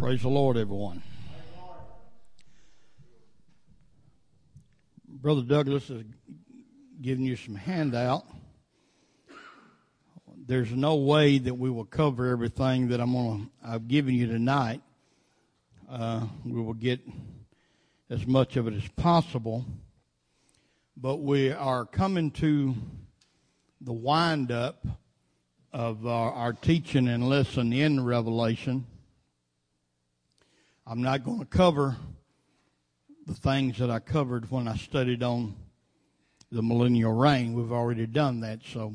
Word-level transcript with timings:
Praise 0.00 0.22
the 0.22 0.28
Lord, 0.28 0.56
everyone. 0.56 1.02
Brother 5.06 5.42
Douglas 5.42 5.90
is 5.90 6.04
giving 7.02 7.26
you 7.26 7.36
some 7.36 7.54
handout. 7.54 8.24
There's 10.46 10.72
no 10.72 10.94
way 10.94 11.36
that 11.36 11.52
we 11.52 11.68
will 11.68 11.84
cover 11.84 12.28
everything 12.28 12.88
that 12.88 12.98
I'm 12.98 13.12
to, 13.12 13.50
I've 13.62 13.88
given 13.88 14.14
you 14.14 14.26
tonight. 14.26 14.80
Uh, 15.86 16.26
we 16.46 16.62
will 16.62 16.72
get 16.72 17.00
as 18.08 18.26
much 18.26 18.56
of 18.56 18.68
it 18.68 18.72
as 18.72 18.88
possible. 18.96 19.66
But 20.96 21.16
we 21.16 21.52
are 21.52 21.84
coming 21.84 22.30
to 22.30 22.74
the 23.82 23.92
wind 23.92 24.50
up 24.50 24.82
of 25.74 26.06
our, 26.06 26.32
our 26.32 26.52
teaching 26.54 27.06
and 27.06 27.28
lesson 27.28 27.74
in 27.74 28.02
Revelation. 28.02 28.86
I'm 30.90 31.02
not 31.02 31.22
going 31.22 31.38
to 31.38 31.46
cover 31.46 31.94
the 33.24 33.34
things 33.34 33.78
that 33.78 33.92
I 33.92 34.00
covered 34.00 34.50
when 34.50 34.66
I 34.66 34.74
studied 34.74 35.22
on 35.22 35.54
the 36.50 36.62
millennial 36.62 37.12
reign. 37.12 37.54
We've 37.54 37.70
already 37.70 38.08
done 38.08 38.40
that. 38.40 38.58
So 38.72 38.94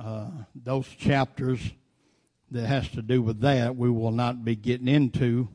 uh, 0.00 0.30
those 0.54 0.86
chapters 0.86 1.58
that 2.52 2.68
has 2.68 2.88
to 2.90 3.02
do 3.02 3.22
with 3.22 3.40
that, 3.40 3.74
we 3.74 3.90
will 3.90 4.12
not 4.12 4.44
be 4.44 4.54
getting 4.54 4.86
into. 4.86 5.48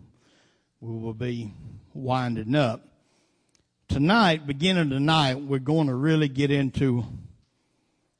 We 0.81 1.01
will 1.01 1.13
be 1.13 1.53
winding 1.93 2.53
up. 2.53 2.81
Tonight, 3.87 4.45
beginning 4.45 4.89
tonight, 4.89 5.35
we're 5.35 5.59
going 5.59 5.87
to 5.87 5.95
really 5.95 6.27
get 6.27 6.51
into 6.51 7.05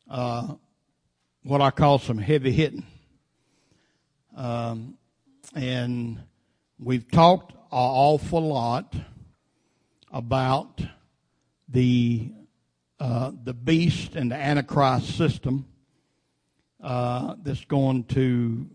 uh, 0.09 0.53
what 1.43 1.59
I 1.59 1.71
call 1.71 1.99
some 1.99 2.17
heavy 2.17 2.53
hitting. 2.53 2.85
Um, 4.37 4.97
and 5.53 6.19
we've 6.79 7.09
talked 7.11 7.51
an 7.51 7.57
awful 7.71 8.47
lot 8.47 8.95
about 10.11 10.81
the 11.67 12.31
uh, 12.99 13.31
the 13.43 13.53
beast 13.53 14.15
and 14.15 14.31
the 14.31 14.35
antichrist 14.35 15.17
system 15.17 15.65
uh, 16.81 17.35
that's 17.43 17.63
going 17.65 18.03
to 18.05 18.67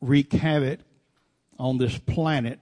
wreak 0.00 0.32
havoc 0.32 0.80
on 1.58 1.78
this 1.78 1.96
planet. 1.98 2.58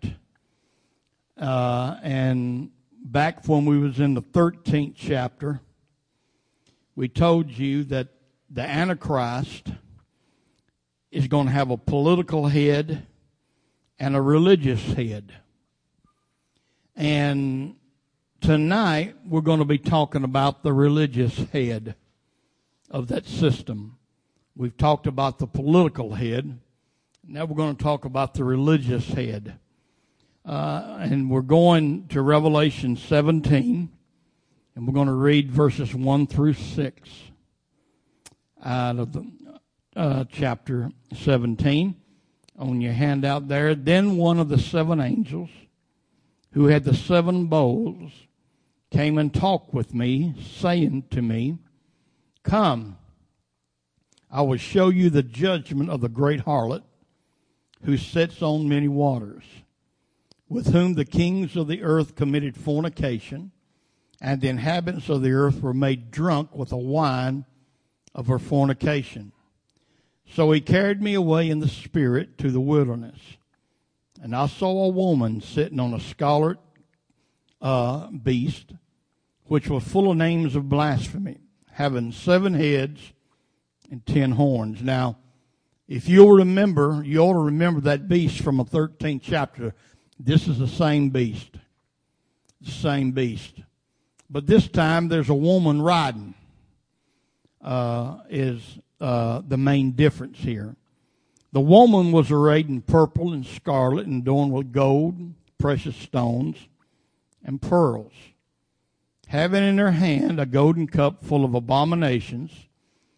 Uh, 1.38 1.96
and 2.02 2.70
back 3.02 3.46
when 3.46 3.64
we 3.64 3.78
was 3.78 3.98
in 3.98 4.14
the 4.14 4.22
13th 4.22 4.94
chapter, 4.94 5.60
we 6.94 7.08
told 7.08 7.50
you 7.50 7.84
that 7.84 8.08
the 8.50 8.62
Antichrist 8.62 9.68
is 11.10 11.26
going 11.26 11.46
to 11.46 11.52
have 11.52 11.70
a 11.70 11.76
political 11.76 12.46
head 12.46 13.06
and 13.98 14.16
a 14.16 14.20
religious 14.20 14.82
head. 14.94 15.32
And 16.96 17.76
tonight 18.40 19.16
we're 19.26 19.40
going 19.40 19.58
to 19.58 19.64
be 19.64 19.78
talking 19.78 20.24
about 20.24 20.62
the 20.62 20.72
religious 20.72 21.36
head 21.52 21.94
of 22.90 23.08
that 23.08 23.26
system. 23.26 23.98
We've 24.56 24.76
talked 24.76 25.06
about 25.06 25.38
the 25.38 25.46
political 25.46 26.14
head. 26.14 26.58
Now 27.26 27.44
we're 27.44 27.56
going 27.56 27.76
to 27.76 27.82
talk 27.82 28.04
about 28.04 28.34
the 28.34 28.44
religious 28.44 29.08
head. 29.08 29.58
Uh, 30.44 30.98
and 31.00 31.30
we're 31.30 31.40
going 31.40 32.06
to 32.08 32.20
Revelation 32.20 32.96
17, 32.96 33.88
and 34.76 34.86
we're 34.86 34.92
going 34.92 35.06
to 35.06 35.14
read 35.14 35.50
verses 35.50 35.94
1 35.94 36.26
through 36.26 36.52
6 36.52 37.10
out 38.62 38.98
of 38.98 39.12
the 39.12 39.26
uh, 39.96 40.24
chapter 40.30 40.90
17 41.14 41.96
on 42.58 42.80
your 42.80 42.92
handout 42.92 43.48
there. 43.48 43.74
Then 43.74 44.16
one 44.16 44.38
of 44.38 44.48
the 44.48 44.58
seven 44.58 45.00
angels 45.00 45.50
who 46.52 46.66
had 46.66 46.84
the 46.84 46.94
seven 46.94 47.46
bowls 47.46 48.12
came 48.90 49.18
and 49.18 49.34
talked 49.34 49.74
with 49.74 49.92
me, 49.92 50.34
saying 50.40 51.04
to 51.10 51.20
me, 51.20 51.58
Come, 52.44 52.96
I 54.30 54.42
will 54.42 54.56
show 54.56 54.88
you 54.88 55.10
the 55.10 55.22
judgment 55.22 55.90
of 55.90 56.00
the 56.00 56.08
great 56.08 56.40
harlot 56.44 56.82
who 57.84 57.96
sits 57.96 58.40
on 58.40 58.68
many 58.68 58.88
waters, 58.88 59.44
with 60.48 60.72
whom 60.72 60.94
the 60.94 61.04
kings 61.04 61.56
of 61.56 61.68
the 61.68 61.82
earth 61.82 62.14
committed 62.14 62.56
fornication, 62.56 63.50
and 64.20 64.40
the 64.40 64.48
inhabitants 64.48 65.08
of 65.08 65.22
the 65.22 65.32
earth 65.32 65.60
were 65.60 65.74
made 65.74 66.10
drunk 66.10 66.54
with 66.54 66.70
the 66.70 66.76
wine 66.76 67.44
of 68.14 68.28
her 68.28 68.38
fornication. 68.38 69.32
So 70.26 70.50
he 70.52 70.60
carried 70.60 71.02
me 71.02 71.14
away 71.14 71.48
in 71.48 71.60
the 71.60 71.68
spirit 71.68 72.38
to 72.38 72.50
the 72.50 72.60
wilderness. 72.60 73.18
And 74.22 74.34
I 74.34 74.46
saw 74.46 74.84
a 74.84 74.88
woman 74.88 75.40
sitting 75.40 75.78
on 75.78 75.92
a 75.92 76.00
scarlet 76.00 76.58
uh, 77.60 78.08
beast, 78.08 78.72
which 79.44 79.68
was 79.68 79.84
full 79.84 80.10
of 80.10 80.16
names 80.16 80.56
of 80.56 80.68
blasphemy, 80.68 81.38
having 81.72 82.12
seven 82.12 82.54
heads 82.54 83.12
and 83.90 84.04
ten 84.06 84.32
horns. 84.32 84.82
Now, 84.82 85.18
if 85.86 86.08
you'll 86.08 86.32
remember, 86.32 87.02
you 87.04 87.18
ought 87.20 87.34
to 87.34 87.38
remember 87.40 87.80
that 87.82 88.08
beast 88.08 88.42
from 88.42 88.58
a 88.58 88.64
13th 88.64 89.20
chapter. 89.22 89.74
This 90.18 90.48
is 90.48 90.58
the 90.58 90.68
same 90.68 91.10
beast. 91.10 91.50
The 92.62 92.70
same 92.70 93.12
beast. 93.12 93.60
But 94.30 94.46
this 94.46 94.68
time 94.68 95.08
there's 95.08 95.28
a 95.28 95.34
woman 95.34 95.82
riding 95.82 96.34
uh, 97.60 98.18
is 98.30 98.78
uh, 99.00 99.42
the 99.46 99.56
main 99.56 99.92
difference 99.92 100.38
here. 100.38 100.76
The 101.52 101.60
woman 101.60 102.10
was 102.10 102.30
arrayed 102.30 102.68
in 102.68 102.82
purple 102.82 103.32
and 103.32 103.46
scarlet 103.46 104.06
and 104.06 104.22
adorned 104.22 104.52
with 104.52 104.72
gold, 104.72 105.34
precious 105.58 105.96
stones, 105.96 106.56
and 107.44 107.62
pearls, 107.62 108.12
having 109.28 109.62
in 109.62 109.78
her 109.78 109.92
hand 109.92 110.40
a 110.40 110.46
golden 110.46 110.86
cup 110.86 111.24
full 111.24 111.44
of 111.44 111.54
abominations 111.54 112.50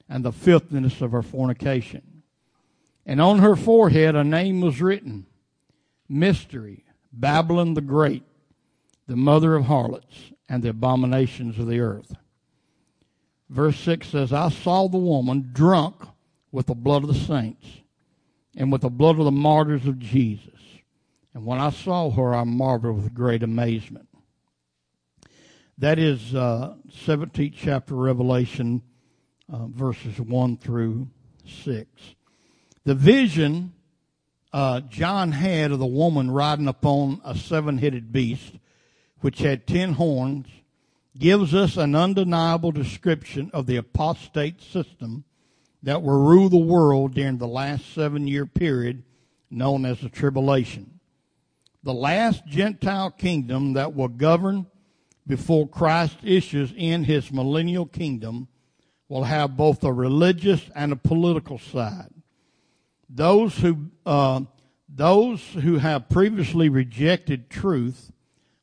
and 0.09 0.25
the 0.25 0.33
filthiness 0.33 1.01
of 1.01 1.13
her 1.13 1.23
fornication. 1.23 2.23
And 3.07 3.21
on 3.21 3.39
her 3.39 3.57
forehead 3.57 4.17
a 4.17 4.25
name 4.25 4.61
was 4.61 4.83
written 4.83 5.27
Mystery, 6.09 6.85
Babylon 7.13 7.75
the 7.75 7.81
Great, 7.81 8.25
the 9.07 9.17
mother 9.17 9.55
of 9.55 9.65
harlots 9.65 10.33
and 10.49 10.63
the 10.63 10.71
abominations 10.71 11.59
of 11.59 11.69
the 11.69 11.81
earth. 11.81 12.15
Verse 13.49 13.79
6 13.81 14.09
says, 14.09 14.33
I 14.33 14.49
saw 14.49 14.89
the 14.89 14.99
woman 14.99 15.51
drunk 15.53 15.97
with 16.51 16.67
the 16.67 16.75
blood 16.75 17.03
of 17.05 17.09
the 17.09 17.15
saints 17.15 17.67
and 18.57 18.73
with 18.73 18.81
the 18.81 18.91
blood 18.91 19.19
of 19.19 19.25
the 19.25 19.31
martyrs 19.31 19.87
of 19.87 19.99
Jesus. 19.99 20.51
And 21.35 21.45
when 21.45 21.61
I 21.61 21.71
saw 21.71 22.11
her, 22.11 22.35
I 22.35 22.45
marveled 22.45 22.97
with 22.97 23.15
great 23.15 23.43
amazement. 23.43 24.09
That 25.79 25.99
is 25.99 26.35
uh, 26.35 26.75
17th 26.91 27.55
chapter 27.55 27.95
Revelation, 27.95 28.83
uh, 29.53 29.67
verses 29.67 30.19
1 30.19 30.57
through 30.57 31.09
6. 31.45 31.87
The 32.85 32.95
vision 32.95 33.75
uh, 34.53 34.81
John 34.81 35.33
had 35.33 35.71
of 35.71 35.79
the 35.79 35.87
woman 35.87 36.31
riding 36.31 36.67
upon 36.67 37.21
a 37.25 37.37
seven 37.37 37.77
headed 37.77 38.11
beast, 38.11 38.55
which 39.21 39.41
had 39.41 39.67
ten 39.67 39.93
horns 39.93 40.47
gives 41.19 41.55
us 41.55 41.77
an 41.77 41.95
undeniable 41.95 42.73
description 42.73 43.51
of 43.53 43.67
the 43.67 43.77
apostate 43.77 44.61
system 44.61 45.25
that 45.83 46.03
will 46.03 46.19
rule 46.19 46.49
the 46.49 46.57
world 46.57 47.15
during 47.15 47.39
the 47.39 47.47
last 47.47 47.93
seven 47.95 48.27
year 48.27 48.47
period 48.47 49.03
known 49.51 49.87
as 49.87 50.01
the 50.01 50.09
tribulation. 50.09 50.99
The 51.83 51.95
last 51.95 52.47
Gentile 52.47 53.11
kingdom 53.11 53.75
that 53.75 53.95
will 53.95 54.09
govern 54.09 54.67
before 55.27 55.69
Christ 55.69 56.19
issues 56.23 56.73
in 56.77 57.05
his 57.05 57.33
millennial 57.33 57.87
kingdom 57.87 58.49
will 59.09 59.25
have 59.25 59.57
both 59.57 59.85
a 59.85 59.93
religious 59.93 60.69
and 60.75 60.93
a 60.93 60.97
political 60.97 61.59
side. 61.59 62.11
Those 63.09 63.57
who, 63.59 63.87
uh, 64.05 64.41
those 64.89 65.41
who 65.43 65.79
have 65.79 66.09
previously 66.09 66.69
rejected 66.69 67.49
truth 67.49 68.11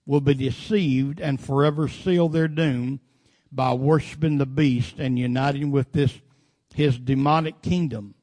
will 0.06 0.22
be 0.22 0.34
deceived 0.34 1.20
and 1.20 1.40
forever 1.40 1.88
seal 1.88 2.30
their 2.30 2.48
doom 2.48 3.00
by 3.52 3.74
worshiping 3.74 4.38
the 4.38 4.46
beast 4.46 5.00
and 5.00 5.18
uniting 5.18 5.72
with 5.72 5.92
this 5.92 6.20
his 6.74 6.98
demonic 6.98 7.62
kingdom. 7.62 8.16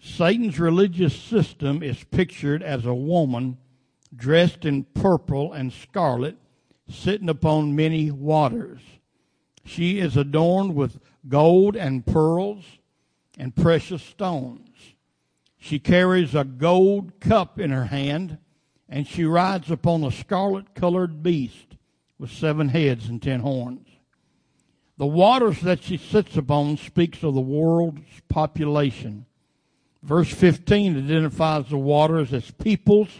Satan's 0.00 0.58
religious 0.58 1.14
system 1.14 1.82
is 1.82 2.04
pictured 2.04 2.62
as 2.62 2.84
a 2.84 2.94
woman 2.94 3.58
dressed 4.14 4.64
in 4.64 4.84
purple 4.84 5.52
and 5.52 5.72
scarlet 5.72 6.36
sitting 6.88 7.28
upon 7.28 7.76
many 7.76 8.10
waters. 8.10 8.80
She 9.64 9.98
is 9.98 10.16
adorned 10.16 10.74
with 10.74 10.98
gold 11.28 11.76
and 11.76 12.04
pearls 12.06 12.64
and 13.38 13.54
precious 13.54 14.02
stones. 14.02 14.68
She 15.58 15.78
carries 15.78 16.34
a 16.34 16.44
gold 16.44 17.20
cup 17.20 17.58
in 17.58 17.70
her 17.70 17.86
hand 17.86 18.38
and 18.88 19.06
she 19.06 19.24
rides 19.24 19.70
upon 19.70 20.02
a 20.02 20.10
scarlet 20.10 20.74
colored 20.74 21.22
beast 21.22 21.76
with 22.18 22.30
seven 22.30 22.68
heads 22.70 23.08
and 23.08 23.22
ten 23.22 23.40
horns. 23.40 23.86
The 24.96 25.06
waters 25.06 25.60
that 25.60 25.82
she 25.82 25.96
sits 25.96 26.36
upon 26.36 26.76
speaks 26.76 27.22
of 27.22 27.34
the 27.34 27.40
world's 27.40 28.20
population. 28.28 29.26
Verse 30.02 30.32
15 30.32 30.96
identifies 30.96 31.68
the 31.68 31.78
waters 31.78 32.32
as 32.32 32.50
peoples, 32.50 33.10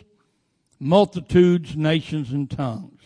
multitudes, 0.81 1.77
nations, 1.77 2.33
and 2.33 2.51
tongues. 2.51 3.03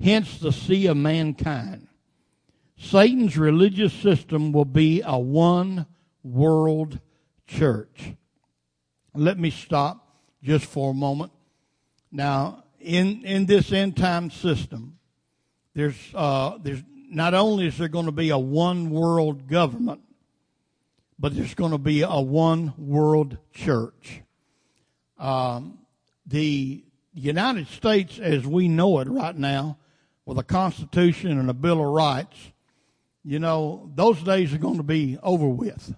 Hence 0.00 0.38
the 0.38 0.52
sea 0.52 0.86
of 0.86 0.96
mankind. 0.96 1.88
Satan's 2.76 3.36
religious 3.36 3.92
system 3.92 4.52
will 4.52 4.64
be 4.64 5.02
a 5.04 5.18
one 5.18 5.86
world 6.22 7.00
church. 7.46 8.14
Let 9.14 9.38
me 9.38 9.50
stop 9.50 10.16
just 10.42 10.66
for 10.66 10.90
a 10.92 10.94
moment. 10.94 11.32
Now, 12.10 12.64
in, 12.80 13.24
in 13.24 13.46
this 13.46 13.72
end 13.72 13.96
time 13.96 14.30
system, 14.30 14.98
there's, 15.74 15.96
uh, 16.14 16.58
there's 16.62 16.82
not 17.10 17.34
only 17.34 17.66
is 17.66 17.78
there 17.78 17.88
going 17.88 18.06
to 18.06 18.12
be 18.12 18.30
a 18.30 18.38
one 18.38 18.90
world 18.90 19.48
government, 19.48 20.00
but 21.18 21.34
there's 21.34 21.54
going 21.54 21.72
to 21.72 21.78
be 21.78 22.02
a 22.02 22.20
one 22.20 22.74
world 22.78 23.38
church. 23.52 24.22
Um, 25.18 25.78
the 26.26 26.84
United 27.14 27.68
States, 27.68 28.18
as 28.18 28.46
we 28.46 28.68
know 28.68 29.00
it 29.00 29.08
right 29.08 29.36
now, 29.36 29.78
with 30.24 30.38
a 30.38 30.44
Constitution 30.44 31.38
and 31.38 31.50
a 31.50 31.54
Bill 31.54 31.80
of 31.80 31.86
Rights, 31.86 32.36
you 33.24 33.38
know, 33.38 33.90
those 33.94 34.22
days 34.22 34.54
are 34.54 34.58
going 34.58 34.76
to 34.76 34.82
be 34.82 35.18
over 35.22 35.48
with. 35.48 35.94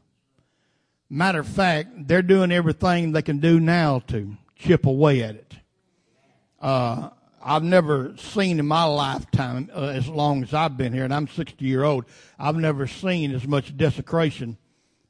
Matter 1.09 1.41
of 1.41 1.49
fact, 1.49 2.07
they're 2.07 2.23
doing 2.23 2.53
everything 2.53 3.13
they 3.13 3.23
can 3.23 3.39
do 3.39 3.61
now 3.61 3.99
to 4.07 4.37
chip 4.57 4.87
away 4.87 5.23
at 5.23 5.35
it. 5.35 5.55
Uh, 6.61 7.11
I've 7.43 7.63
never 7.63 8.15
seen 8.19 8.59
in 8.59 8.67
my 8.67 8.85
lifetime, 8.85 9.71
uh, 9.75 9.87
as 9.87 10.07
long 10.07 10.43
as 10.43 10.53
I've 10.53 10.77
been 10.77 10.93
here, 10.93 11.05
and 11.05 11.15
I'm 11.15 11.27
60 11.27 11.65
year 11.65 11.85
old, 11.85 12.05
I've 12.39 12.57
never 12.57 12.87
seen 12.87 13.35
as 13.35 13.47
much 13.47 13.77
desecration 13.77 14.59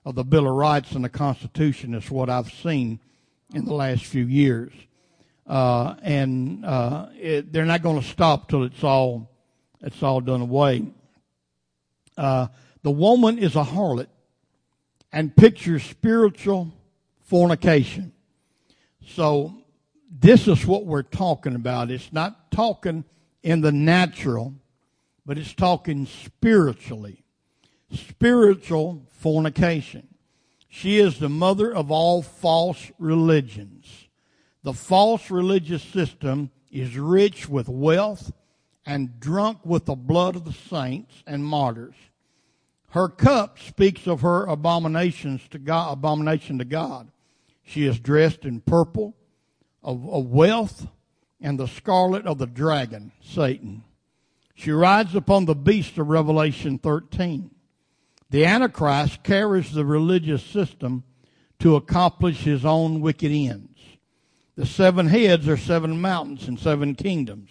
of 0.04 0.14
the 0.14 0.24
Bill 0.24 0.46
of 0.46 0.54
Rights 0.54 0.92
and 0.92 1.04
the 1.04 1.08
Constitution 1.08 1.94
as 1.94 2.08
what 2.10 2.30
I've 2.30 2.52
seen 2.52 3.00
in 3.52 3.64
the 3.64 3.74
last 3.74 4.04
few 4.04 4.24
years. 4.24 4.72
Uh, 5.46 5.96
and 6.02 6.64
uh, 6.64 7.08
it, 7.18 7.52
they're 7.52 7.64
not 7.64 7.82
going 7.82 8.00
to 8.00 8.06
stop 8.06 8.48
till 8.48 8.62
it's 8.62 8.84
all 8.84 9.28
it's 9.82 10.02
all 10.02 10.20
done 10.20 10.42
away. 10.42 10.84
Uh, 12.16 12.46
the 12.82 12.90
woman 12.90 13.38
is 13.38 13.56
a 13.56 13.64
harlot 13.64 14.06
and 15.12 15.34
pictures 15.34 15.82
spiritual 15.82 16.70
fornication. 17.22 18.12
So 19.08 19.59
this 20.10 20.48
is 20.48 20.66
what 20.66 20.86
we're 20.86 21.02
talking 21.02 21.54
about. 21.54 21.90
It's 21.90 22.12
not 22.12 22.50
talking 22.50 23.04
in 23.42 23.60
the 23.60 23.70
natural, 23.70 24.54
but 25.24 25.38
it's 25.38 25.54
talking 25.54 26.06
spiritually. 26.06 27.22
Spiritual 27.92 29.06
fornication. 29.08 30.08
She 30.68 30.98
is 30.98 31.18
the 31.18 31.28
mother 31.28 31.72
of 31.72 31.90
all 31.90 32.22
false 32.22 32.90
religions. 32.98 34.08
The 34.62 34.72
false 34.72 35.30
religious 35.30 35.82
system 35.82 36.50
is 36.70 36.96
rich 36.96 37.48
with 37.48 37.68
wealth 37.68 38.32
and 38.84 39.18
drunk 39.20 39.58
with 39.64 39.86
the 39.86 39.94
blood 39.94 40.36
of 40.36 40.44
the 40.44 40.52
saints 40.52 41.22
and 41.26 41.44
martyrs. 41.44 41.94
Her 42.90 43.08
cup 43.08 43.58
speaks 43.58 44.06
of 44.06 44.20
her 44.22 44.44
abominations 44.46 45.46
to 45.50 45.58
God, 45.58 45.92
abomination 45.92 46.58
to 46.58 46.64
God. 46.64 47.10
She 47.62 47.86
is 47.86 48.00
dressed 48.00 48.44
in 48.44 48.60
purple 48.60 49.14
of, 49.82 50.08
of 50.08 50.26
wealth 50.26 50.86
and 51.40 51.58
the 51.58 51.68
scarlet 51.68 52.26
of 52.26 52.38
the 52.38 52.46
dragon, 52.46 53.12
Satan. 53.22 53.84
She 54.54 54.70
rides 54.70 55.14
upon 55.14 55.46
the 55.46 55.54
beast 55.54 55.96
of 55.98 56.08
Revelation 56.08 56.78
13. 56.78 57.50
The 58.28 58.44
Antichrist 58.44 59.22
carries 59.22 59.72
the 59.72 59.84
religious 59.84 60.42
system 60.42 61.04
to 61.58 61.76
accomplish 61.76 62.42
his 62.42 62.64
own 62.64 63.00
wicked 63.00 63.32
ends. 63.32 63.78
The 64.56 64.66
seven 64.66 65.06
heads 65.06 65.48
are 65.48 65.56
seven 65.56 66.00
mountains 66.00 66.46
and 66.46 66.58
seven 66.58 66.94
kingdoms. 66.94 67.50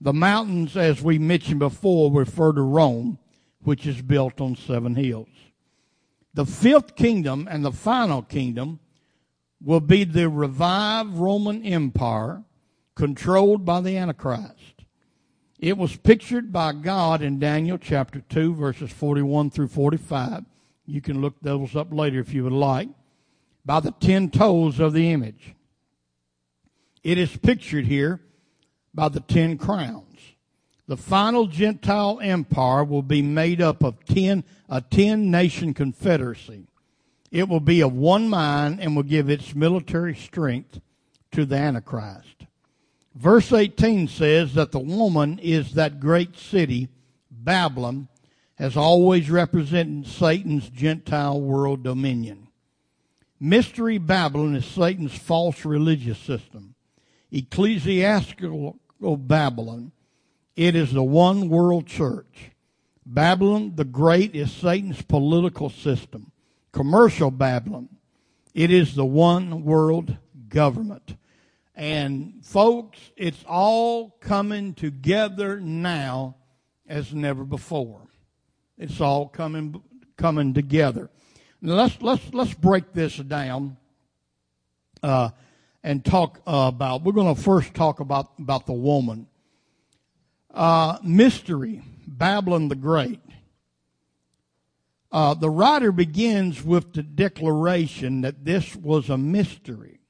The 0.00 0.12
mountains, 0.12 0.76
as 0.76 1.02
we 1.02 1.18
mentioned 1.18 1.58
before, 1.58 2.12
refer 2.12 2.52
to 2.52 2.62
Rome, 2.62 3.18
which 3.62 3.86
is 3.86 4.02
built 4.02 4.40
on 4.40 4.54
seven 4.54 4.94
hills. 4.94 5.28
The 6.34 6.46
fifth 6.46 6.94
kingdom 6.94 7.48
and 7.50 7.64
the 7.64 7.72
final 7.72 8.22
kingdom 8.22 8.78
will 9.60 9.80
be 9.80 10.04
the 10.04 10.28
revived 10.28 11.14
Roman 11.14 11.64
Empire 11.64 12.42
controlled 12.94 13.64
by 13.64 13.80
the 13.80 13.96
Antichrist. 13.96 14.84
It 15.58 15.76
was 15.76 15.96
pictured 15.96 16.52
by 16.52 16.72
God 16.72 17.20
in 17.20 17.40
Daniel 17.40 17.78
chapter 17.78 18.20
2, 18.20 18.54
verses 18.54 18.92
41 18.92 19.50
through 19.50 19.68
45. 19.68 20.44
You 20.86 21.00
can 21.00 21.20
look 21.20 21.34
those 21.42 21.74
up 21.74 21.92
later 21.92 22.20
if 22.20 22.32
you 22.32 22.44
would 22.44 22.52
like. 22.52 22.88
By 23.64 23.80
the 23.80 23.90
ten 23.90 24.30
toes 24.30 24.80
of 24.80 24.94
the 24.94 25.10
image. 25.10 25.54
It 27.02 27.18
is 27.18 27.36
pictured 27.36 27.84
here 27.84 28.20
by 28.94 29.08
the 29.08 29.20
ten 29.20 29.58
crowns. 29.58 30.18
The 30.86 30.96
final 30.96 31.46
Gentile 31.46 32.18
empire 32.22 32.82
will 32.82 33.02
be 33.02 33.20
made 33.20 33.60
up 33.60 33.84
of 33.84 34.02
ten, 34.06 34.44
a 34.70 34.80
ten 34.80 35.30
nation 35.30 35.74
confederacy. 35.74 36.67
It 37.30 37.48
will 37.48 37.60
be 37.60 37.80
of 37.82 37.92
one 37.92 38.28
mind 38.28 38.80
and 38.80 38.96
will 38.96 39.02
give 39.02 39.28
its 39.28 39.54
military 39.54 40.14
strength 40.14 40.80
to 41.32 41.44
the 41.44 41.56
Antichrist. 41.56 42.46
Verse 43.14 43.52
18 43.52 44.08
says 44.08 44.54
that 44.54 44.72
the 44.72 44.78
woman 44.78 45.38
is 45.40 45.74
that 45.74 46.00
great 46.00 46.36
city, 46.38 46.88
Babylon, 47.30 48.08
has 48.54 48.76
always 48.76 49.30
represented 49.30 50.06
Satan's 50.06 50.68
Gentile 50.70 51.40
world 51.40 51.82
dominion. 51.82 52.48
Mystery 53.40 53.98
Babylon 53.98 54.56
is 54.56 54.64
Satan's 54.66 55.16
false 55.16 55.64
religious 55.64 56.18
system. 56.18 56.74
Ecclesiastical 57.30 58.78
Babylon, 59.00 59.92
it 60.56 60.74
is 60.74 60.92
the 60.92 61.04
one 61.04 61.48
world 61.48 61.86
church. 61.86 62.50
Babylon 63.04 63.74
the 63.76 63.84
Great 63.84 64.34
is 64.34 64.50
Satan's 64.50 65.02
political 65.02 65.70
system 65.70 66.32
commercial 66.78 67.32
Babylon. 67.32 67.88
It 68.54 68.70
is 68.70 68.94
the 68.94 69.04
one 69.04 69.64
world 69.64 70.16
government. 70.48 71.16
And 71.74 72.34
folks, 72.44 73.00
it's 73.16 73.44
all 73.48 74.10
coming 74.20 74.74
together 74.74 75.58
now 75.58 76.36
as 76.86 77.12
never 77.12 77.42
before. 77.42 78.02
It's 78.76 79.00
all 79.00 79.26
coming 79.26 79.82
coming 80.16 80.54
together. 80.54 81.10
Now 81.60 81.74
let's 81.74 82.00
let's 82.00 82.32
let's 82.32 82.54
break 82.54 82.92
this 82.92 83.16
down 83.16 83.76
uh, 85.02 85.30
and 85.82 86.04
talk 86.04 86.40
uh, 86.46 86.70
about. 86.72 87.02
We're 87.02 87.10
going 87.10 87.34
to 87.34 87.42
first 87.42 87.74
talk 87.74 87.98
about 87.98 88.38
about 88.38 88.66
the 88.66 88.72
woman. 88.72 89.26
Uh, 90.54 90.98
mystery, 91.02 91.82
Babylon 92.06 92.68
the 92.68 92.76
Great. 92.76 93.18
Uh, 95.10 95.34
the 95.34 95.48
writer 95.48 95.90
begins 95.90 96.62
with 96.62 96.92
the 96.92 97.02
declaration 97.02 98.20
that 98.20 98.44
this 98.44 98.76
was 98.76 99.08
a 99.08 99.16
mystery. 99.16 100.00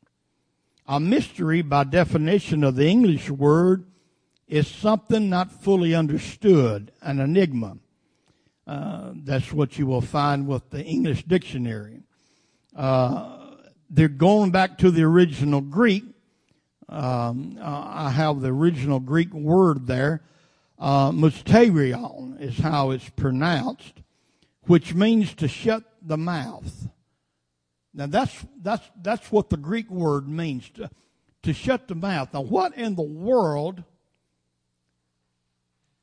A 0.86 0.98
mystery, 0.98 1.62
by 1.62 1.84
definition 1.84 2.64
of 2.64 2.74
the 2.74 2.88
English 2.88 3.30
word, 3.30 3.84
is 4.48 4.66
something 4.66 5.28
not 5.28 5.52
fully 5.52 5.94
understood, 5.94 6.90
an 7.02 7.20
enigma. 7.20 7.76
Uh, 8.66 9.12
that's 9.24 9.52
what 9.52 9.78
you 9.78 9.86
will 9.86 10.00
find 10.00 10.48
with 10.48 10.68
the 10.70 10.82
English 10.82 11.24
dictionary. 11.24 12.00
Uh, 12.74 13.36
they're 13.90 14.08
going 14.08 14.50
back 14.50 14.78
to 14.78 14.90
the 14.90 15.02
original 15.02 15.60
Greek. 15.60 16.04
Um, 16.88 17.58
uh, 17.60 17.84
I 17.86 18.10
have 18.10 18.40
the 18.40 18.48
original 18.48 18.98
Greek 18.98 19.32
word 19.32 19.86
there. 19.86 20.22
Uh, 20.78 21.12
is 22.40 22.58
how 22.58 22.90
it's 22.90 23.08
pronounced 23.10 23.94
which 24.68 24.94
means 24.94 25.34
to 25.34 25.48
shut 25.48 25.82
the 26.00 26.16
mouth. 26.16 26.88
Now 27.92 28.06
that's 28.06 28.46
that's 28.62 28.88
that's 29.02 29.32
what 29.32 29.50
the 29.50 29.56
Greek 29.56 29.90
word 29.90 30.28
means 30.28 30.68
to 30.70 30.88
to 31.42 31.52
shut 31.52 31.88
the 31.88 31.96
mouth. 31.96 32.32
Now 32.32 32.42
what 32.42 32.76
in 32.76 32.94
the 32.94 33.02
world 33.02 33.82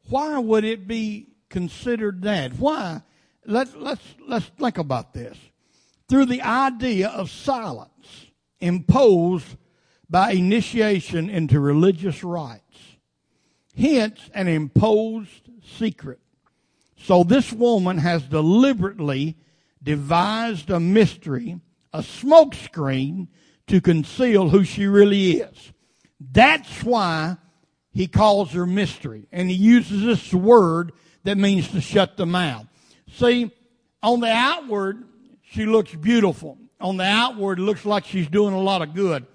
why 0.10 0.38
would 0.38 0.64
it 0.64 0.88
be 0.88 1.30
considered 1.50 2.22
that? 2.24 2.54
Why? 2.54 3.02
Let, 3.46 3.80
let's, 3.80 4.04
let's 4.28 4.46
think 4.60 4.78
about 4.78 5.14
this. 5.14 5.38
Through 6.08 6.26
the 6.26 6.42
idea 6.42 7.10
of 7.10 7.30
silence 7.30 8.28
imposed 8.60 9.58
by 10.10 10.32
initiation 10.32 11.30
into 11.30 11.60
religious 11.60 12.24
rites. 12.24 12.62
Hence, 13.76 14.30
an 14.34 14.48
imposed 14.48 15.50
secret. 15.78 16.20
So 17.06 17.24
this 17.24 17.54
woman 17.54 18.00
has 18.00 18.24
deliberately 18.24 19.38
devised 19.84 20.72
a 20.72 20.80
mystery, 20.80 21.60
a 21.94 22.00
smokescreen 22.00 23.28
to 23.68 23.80
conceal 23.80 24.50
who 24.50 24.64
she 24.64 24.88
really 24.88 25.34
is. 25.34 25.74
That's 26.20 26.84
why 26.84 27.38
he 27.92 28.08
calls 28.08 28.54
her 28.54 28.66
mystery. 28.66 29.28
And 29.32 29.52
he 29.52 29.56
uses 29.56 30.02
this 30.02 30.34
word 30.34 30.94
that 31.26 31.38
means 31.38 31.68
to 31.70 31.82
shut 31.82 32.18
the 32.18 32.26
mouth. 32.26 32.66
See, 33.12 33.52
on 34.02 34.20
the 34.20 34.32
outward, 34.32 35.04
she 35.44 35.66
looks 35.68 35.94
beautiful. 35.94 36.58
on 36.80 36.98
the 36.98 37.06
outward, 37.06 37.60
it 37.60 37.64
looks 37.64 37.86
like 37.86 38.06
she's 38.06 38.28
doing 38.28 38.54
a 38.56 38.60
lot 38.60 38.82
of 38.82 38.96
good. 38.96 39.28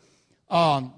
Um, 0.49 0.93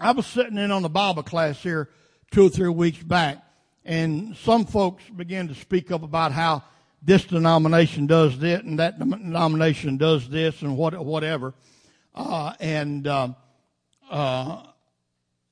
I 0.00 0.12
was 0.12 0.26
sitting 0.26 0.56
in 0.56 0.70
on 0.70 0.80
the 0.80 0.88
Bible 0.88 1.22
class 1.22 1.62
here 1.62 1.90
two 2.30 2.46
or 2.46 2.50
three 2.50 2.70
weeks 2.70 3.02
back, 3.02 3.43
and 3.84 4.36
some 4.36 4.64
folks 4.64 5.04
began 5.14 5.48
to 5.48 5.54
speak 5.54 5.90
up 5.90 6.02
about 6.02 6.32
how 6.32 6.62
this 7.02 7.24
denomination 7.24 8.06
does 8.06 8.38
this 8.38 8.60
and 8.60 8.78
that 8.78 8.98
denomination 8.98 9.98
does 9.98 10.28
this 10.28 10.62
and 10.62 10.76
what, 10.76 10.98
whatever. 11.04 11.52
Uh, 12.14 12.54
and, 12.60 13.06
uh, 13.06 13.28
uh, 14.10 14.62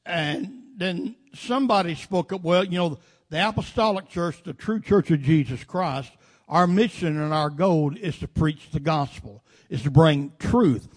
and 0.07 0.63
then 0.77 1.15
somebody 1.35 1.95
spoke 1.95 2.33
up, 2.33 2.43
well, 2.43 2.65
you 2.65 2.79
know, 2.79 2.99
the 3.29 3.49
apostolic 3.49 4.09
church, 4.09 4.43
the 4.45 4.55
true 4.55 4.81
church 4.81 5.11
of 5.11 5.21
Jesus 5.21 5.63
Christ, 5.65 6.11
our 6.49 6.67
mission 6.67 7.21
and 7.21 7.35
our 7.35 7.51
goal 7.51 7.95
is 7.97 8.19
to 8.19 8.29
preach 8.29 8.71
the 8.71 8.81
gospel, 8.81 9.43
is 9.69 9.83
to 9.83 9.91
bring 9.91 10.33
truth. 10.39 10.89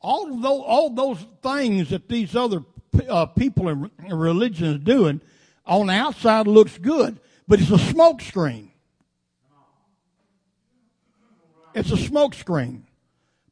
All 0.00 0.36
those, 0.36 0.62
all 0.64 0.90
those 0.90 1.24
things 1.42 1.90
that 1.90 2.08
these 2.08 2.36
other 2.36 2.64
uh, 3.08 3.26
people 3.26 3.68
in 3.68 3.90
religion 4.08 4.74
is 4.74 4.78
doing 4.80 5.20
on 5.66 5.86
the 5.86 5.94
outside 5.94 6.46
looks 6.46 6.76
good, 6.78 7.18
but 7.48 7.60
it's 7.60 7.70
a 7.70 7.78
smoke 7.78 8.20
screen. 8.20 8.70
It's 11.74 11.90
a 11.90 11.96
smoke 11.96 12.34
screen 12.34 12.86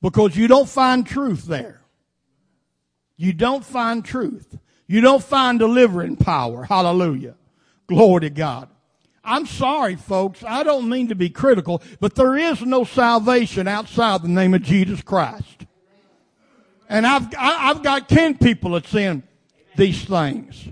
because 0.01 0.37
you 0.37 0.47
don't 0.49 0.69
find 0.69 1.07
truth 1.07 1.45
there. 1.45 1.83
You 3.17 3.33
don't 3.33 3.65
find 3.65 4.05
truth. 4.05 4.59
You 4.87 5.01
don't 5.01 5.23
find 5.23 5.59
delivering 5.59 6.17
power. 6.17 6.65
Hallelujah. 6.65 7.35
Glory 7.87 8.23
to 8.23 8.31
God. 8.31 8.69
I'm 9.25 9.47
sorry, 9.47 9.97
folks. 9.97 10.43
I 10.45 10.63
don't 10.63 10.89
mean 10.89 11.09
to 11.09 11.15
be 11.15 11.31
critical, 11.31 11.83
but 12.01 12.15
there 12.15 12.37
is 12.37 12.63
no 12.63 12.85
salvation 12.85 13.69
outside 13.69 14.23
the 14.23 14.29
name 14.29 14.55
of 14.55 14.63
Jesus 14.63 15.03
Christ. 15.03 15.67
And 16.89 17.07
I've, 17.07 17.33
I, 17.37 17.69
have 17.69 17.83
got 17.83 18.09
10 18.09 18.39
people 18.39 18.73
that's 18.73 18.95
in 18.95 19.23
these 19.77 20.05
things. 20.05 20.69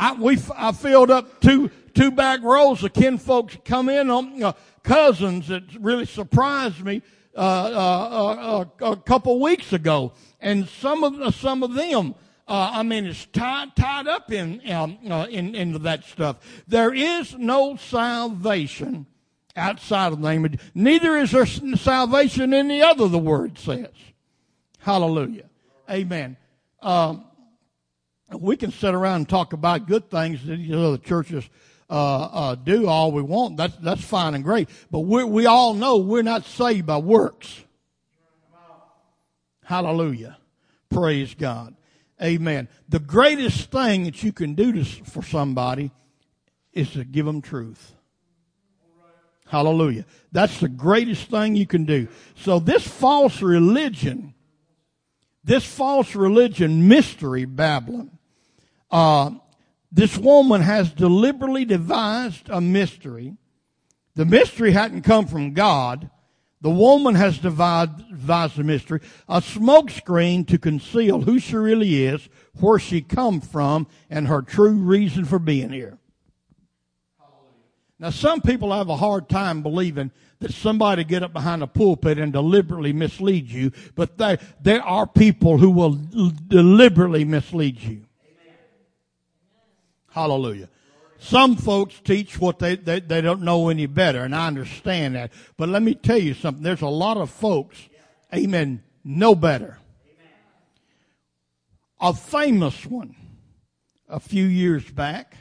I, 0.00 0.14
we, 0.14 0.38
I 0.56 0.72
filled 0.72 1.10
up 1.10 1.42
two, 1.42 1.70
two 1.92 2.10
back 2.10 2.42
rows 2.42 2.82
of 2.82 2.94
kin 2.94 3.18
folks 3.18 3.58
come 3.66 3.90
in 3.90 4.08
on, 4.08 4.42
uh, 4.42 4.52
cousins 4.82 5.48
that 5.48 5.62
really 5.78 6.06
surprised 6.06 6.82
me, 6.82 7.02
uh, 7.36 7.38
uh, 7.38 8.64
uh 8.80 8.92
a 8.92 8.96
couple 8.96 9.38
weeks 9.40 9.74
ago. 9.74 10.14
And 10.40 10.66
some 10.66 11.04
of, 11.04 11.34
some 11.34 11.62
of 11.62 11.74
them, 11.74 12.14
uh, 12.48 12.70
I 12.76 12.82
mean, 12.82 13.04
it's 13.04 13.26
tied, 13.26 13.76
tied 13.76 14.06
up 14.06 14.32
in, 14.32 14.62
um, 14.72 14.96
uh, 15.06 15.26
in, 15.28 15.54
into 15.54 15.78
that 15.80 16.04
stuff. 16.04 16.38
There 16.66 16.94
is 16.94 17.36
no 17.36 17.76
salvation 17.76 19.04
outside 19.54 20.14
of 20.14 20.22
the 20.22 20.28
name 20.30 20.46
of, 20.46 20.54
neither 20.74 21.14
is 21.18 21.32
there 21.32 21.44
salvation 21.44 22.54
in 22.54 22.68
the 22.68 22.80
other, 22.80 23.06
the 23.06 23.18
word 23.18 23.58
says. 23.58 23.88
Hallelujah. 24.78 25.50
Amen. 25.90 26.38
Um, 26.80 27.26
we 28.38 28.56
can 28.56 28.70
sit 28.70 28.94
around 28.94 29.16
and 29.16 29.28
talk 29.28 29.52
about 29.52 29.86
good 29.86 30.10
things 30.10 30.44
that 30.46 30.58
you 30.58 30.76
know, 30.76 30.92
the 30.92 30.98
churches 30.98 31.48
uh, 31.88 32.22
uh, 32.22 32.54
do 32.54 32.86
all 32.86 33.10
we 33.12 33.22
want. 33.22 33.56
That's 33.56 33.76
that's 33.76 34.04
fine 34.04 34.34
and 34.34 34.44
great. 34.44 34.68
But 34.90 35.00
we 35.00 35.24
we 35.24 35.46
all 35.46 35.74
know 35.74 35.98
we're 35.98 36.22
not 36.22 36.44
saved 36.44 36.86
by 36.86 36.98
works. 36.98 37.64
Hallelujah. 39.64 40.36
Praise 40.88 41.34
God. 41.34 41.74
Amen. 42.22 42.68
The 42.88 42.98
greatest 42.98 43.70
thing 43.70 44.04
that 44.04 44.22
you 44.22 44.32
can 44.32 44.54
do 44.54 44.72
to, 44.72 44.84
for 44.84 45.22
somebody 45.22 45.90
is 46.72 46.90
to 46.92 47.04
give 47.04 47.24
them 47.24 47.40
truth. 47.40 47.94
Hallelujah. 49.46 50.04
That's 50.30 50.60
the 50.60 50.68
greatest 50.68 51.28
thing 51.28 51.56
you 51.56 51.66
can 51.66 51.84
do. 51.84 52.08
So 52.36 52.60
this 52.60 52.86
false 52.86 53.42
religion, 53.42 54.34
this 55.42 55.64
false 55.64 56.14
religion 56.14 56.86
mystery, 56.86 57.46
Babylon, 57.46 58.18
uh, 58.90 59.30
this 59.92 60.16
woman 60.16 60.60
has 60.60 60.92
deliberately 60.92 61.64
devised 61.64 62.48
a 62.48 62.60
mystery. 62.60 63.36
The 64.14 64.24
mystery 64.24 64.72
hadn't 64.72 65.02
come 65.02 65.26
from 65.26 65.52
God. 65.52 66.10
The 66.62 66.70
woman 66.70 67.14
has 67.14 67.38
devised, 67.38 67.96
devised 68.10 68.58
a 68.58 68.64
mystery, 68.64 69.00
a 69.28 69.40
smokescreen 69.40 70.46
to 70.48 70.58
conceal 70.58 71.22
who 71.22 71.38
she 71.38 71.56
really 71.56 72.04
is, 72.04 72.28
where 72.60 72.78
she 72.78 73.00
come 73.00 73.40
from, 73.40 73.86
and 74.10 74.28
her 74.28 74.42
true 74.42 74.74
reason 74.74 75.24
for 75.24 75.38
being 75.38 75.70
here. 75.70 75.98
Now, 77.98 78.10
some 78.10 78.40
people 78.40 78.72
have 78.72 78.88
a 78.88 78.96
hard 78.96 79.28
time 79.28 79.62
believing 79.62 80.10
that 80.40 80.52
somebody 80.52 81.04
get 81.04 81.22
up 81.22 81.32
behind 81.32 81.62
a 81.62 81.66
pulpit 81.66 82.18
and 82.18 82.32
deliberately 82.32 82.92
mislead 82.92 83.50
you, 83.50 83.72
but 83.94 84.16
there, 84.18 84.38
there 84.60 84.82
are 84.82 85.06
people 85.06 85.58
who 85.58 85.70
will 85.70 85.98
deliberately 86.48 87.24
mislead 87.24 87.82
you. 87.82 88.06
Hallelujah. 90.10 90.68
Some 91.18 91.56
folks 91.56 92.00
teach 92.00 92.40
what 92.40 92.58
they, 92.58 92.76
they, 92.76 93.00
they 93.00 93.20
don't 93.20 93.42
know 93.42 93.68
any 93.68 93.86
better, 93.86 94.24
and 94.24 94.34
I 94.34 94.46
understand 94.46 95.14
that. 95.16 95.32
But 95.56 95.68
let 95.68 95.82
me 95.82 95.94
tell 95.94 96.18
you 96.18 96.34
something. 96.34 96.62
There's 96.62 96.80
a 96.80 96.88
lot 96.88 97.18
of 97.18 97.30
folks, 97.30 97.78
amen, 98.34 98.82
know 99.04 99.34
better. 99.34 99.78
A 102.00 102.14
famous 102.14 102.86
one 102.86 103.14
a 104.08 104.18
few 104.18 104.44
years 104.44 104.90
back, 104.90 105.36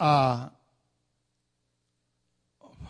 uh, 0.00 0.48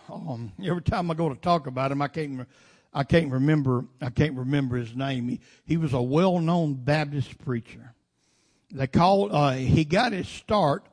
um, 0.08 0.52
every 0.64 0.82
time 0.82 1.10
I 1.10 1.14
go 1.14 1.28
to 1.28 1.34
talk 1.34 1.66
about 1.66 1.90
him, 1.90 2.00
I 2.00 2.08
can't, 2.08 2.46
I 2.92 3.02
can't 3.02 3.32
remember, 3.32 3.84
I 4.00 4.10
can't 4.10 4.36
remember 4.36 4.76
his 4.76 4.94
name. 4.94 5.28
He, 5.28 5.40
he 5.66 5.76
was 5.76 5.92
a 5.92 6.00
well-known 6.00 6.74
Baptist 6.74 7.36
preacher 7.44 7.93
they 8.74 8.88
called. 8.88 9.30
Uh, 9.32 9.52
he 9.52 9.84
got 9.84 10.12
his 10.12 10.28
start 10.28 10.84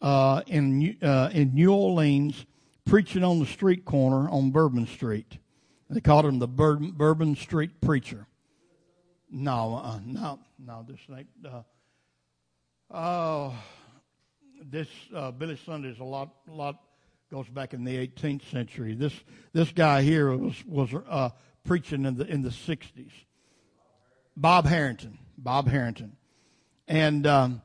uh, 0.00 0.42
in 0.46 0.96
uh, 1.02 1.30
in 1.32 1.54
New 1.54 1.72
Orleans, 1.72 2.46
preaching 2.84 3.24
on 3.24 3.40
the 3.40 3.46
street 3.46 3.84
corner 3.84 4.28
on 4.30 4.50
Bourbon 4.50 4.86
Street. 4.86 5.38
They 5.90 6.00
called 6.00 6.24
him 6.24 6.38
the 6.38 6.48
Bourbon, 6.48 6.92
Bourbon 6.92 7.36
Street 7.36 7.80
preacher. 7.80 8.26
No, 9.30 9.80
uh, 9.82 9.98
no, 10.04 10.38
no. 10.64 10.86
This 10.88 11.00
ain't. 11.10 11.26
Uh, 11.44 11.62
oh, 12.90 13.54
this 14.70 14.88
uh, 15.14 15.32
Billy 15.32 15.58
Sunday 15.66 15.88
is 15.88 15.98
a 15.98 16.04
lot, 16.04 16.30
lot 16.46 16.80
goes 17.30 17.48
back 17.48 17.74
in 17.74 17.82
the 17.82 18.06
18th 18.06 18.48
century. 18.50 18.94
This 18.94 19.12
this 19.52 19.72
guy 19.72 20.02
here 20.02 20.36
was 20.36 20.64
was 20.66 20.94
uh, 21.08 21.30
preaching 21.64 22.04
in 22.04 22.16
the 22.16 22.26
in 22.26 22.42
the 22.42 22.50
60s. 22.50 23.10
Bob 24.36 24.66
Harrington. 24.66 25.18
Bob 25.36 25.68
Harrington. 25.68 26.16
And 26.86 27.26
um, 27.26 27.62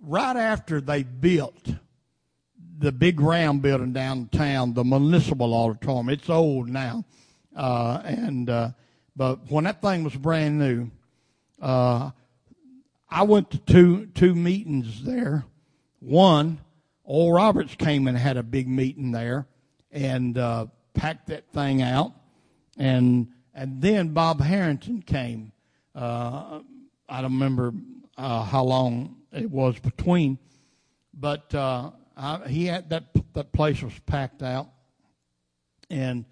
right 0.00 0.36
after 0.36 0.80
they 0.80 1.02
built 1.02 1.74
the 2.78 2.92
big 2.92 3.20
round 3.20 3.62
building 3.62 3.92
downtown, 3.92 4.74
the 4.74 4.84
municipal 4.84 5.54
auditorium, 5.54 6.08
it's 6.10 6.28
old 6.28 6.68
now. 6.68 7.04
Uh, 7.54 8.02
and 8.04 8.50
uh, 8.50 8.70
but 9.16 9.50
when 9.50 9.64
that 9.64 9.80
thing 9.80 10.04
was 10.04 10.14
brand 10.14 10.58
new, 10.58 10.90
uh, 11.60 12.10
I 13.08 13.22
went 13.22 13.50
to 13.52 13.58
two 13.58 14.06
two 14.14 14.34
meetings 14.34 15.04
there. 15.04 15.44
One, 16.00 16.58
Oral 17.04 17.32
Roberts 17.32 17.74
came 17.76 18.08
and 18.08 18.18
had 18.18 18.36
a 18.36 18.42
big 18.42 18.68
meeting 18.68 19.12
there, 19.12 19.46
and 19.90 20.36
uh, 20.36 20.66
packed 20.92 21.28
that 21.28 21.48
thing 21.48 21.80
out, 21.80 22.12
and 22.76 23.28
and 23.54 23.80
then 23.80 24.08
Bob 24.08 24.42
Harrington 24.42 25.00
came. 25.00 25.52
Uh, 25.94 26.60
I 27.08 27.22
don't 27.22 27.32
remember 27.32 27.72
uh, 28.16 28.44
how 28.44 28.64
long 28.64 29.16
it 29.32 29.50
was 29.50 29.78
between, 29.78 30.38
but 31.12 31.54
uh, 31.54 31.90
I, 32.16 32.48
he 32.48 32.66
had 32.66 32.90
that 32.90 33.04
that 33.34 33.52
place 33.52 33.82
was 33.82 33.98
packed 34.06 34.42
out, 34.42 34.68
and 35.90 36.24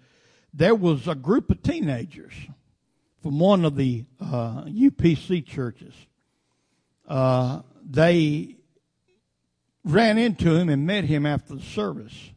there 0.53 0.75
was 0.75 1.07
a 1.07 1.15
group 1.15 1.51
of 1.51 1.61
teenagers 1.61 2.33
from 3.21 3.39
one 3.39 3.65
of 3.65 3.75
the 3.75 4.05
uh, 4.21 4.63
UPC 4.65 5.45
churches. 5.45 5.93
Uh, 7.07 7.61
they 7.83 8.55
ran 9.85 10.17
into 10.17 10.55
him 10.55 10.69
and 10.69 10.85
met 10.85 11.05
him 11.05 11.25
after 11.25 11.55
the 11.55 11.61
service. 11.61 12.31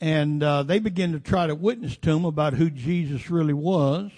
And 0.00 0.42
uh, 0.42 0.62
they 0.62 0.78
began 0.78 1.12
to 1.12 1.20
try 1.20 1.46
to 1.46 1.54
witness 1.54 1.96
to 1.98 2.10
him 2.10 2.24
about 2.24 2.54
who 2.54 2.70
Jesus 2.70 3.30
really 3.30 3.52
was 3.52 4.10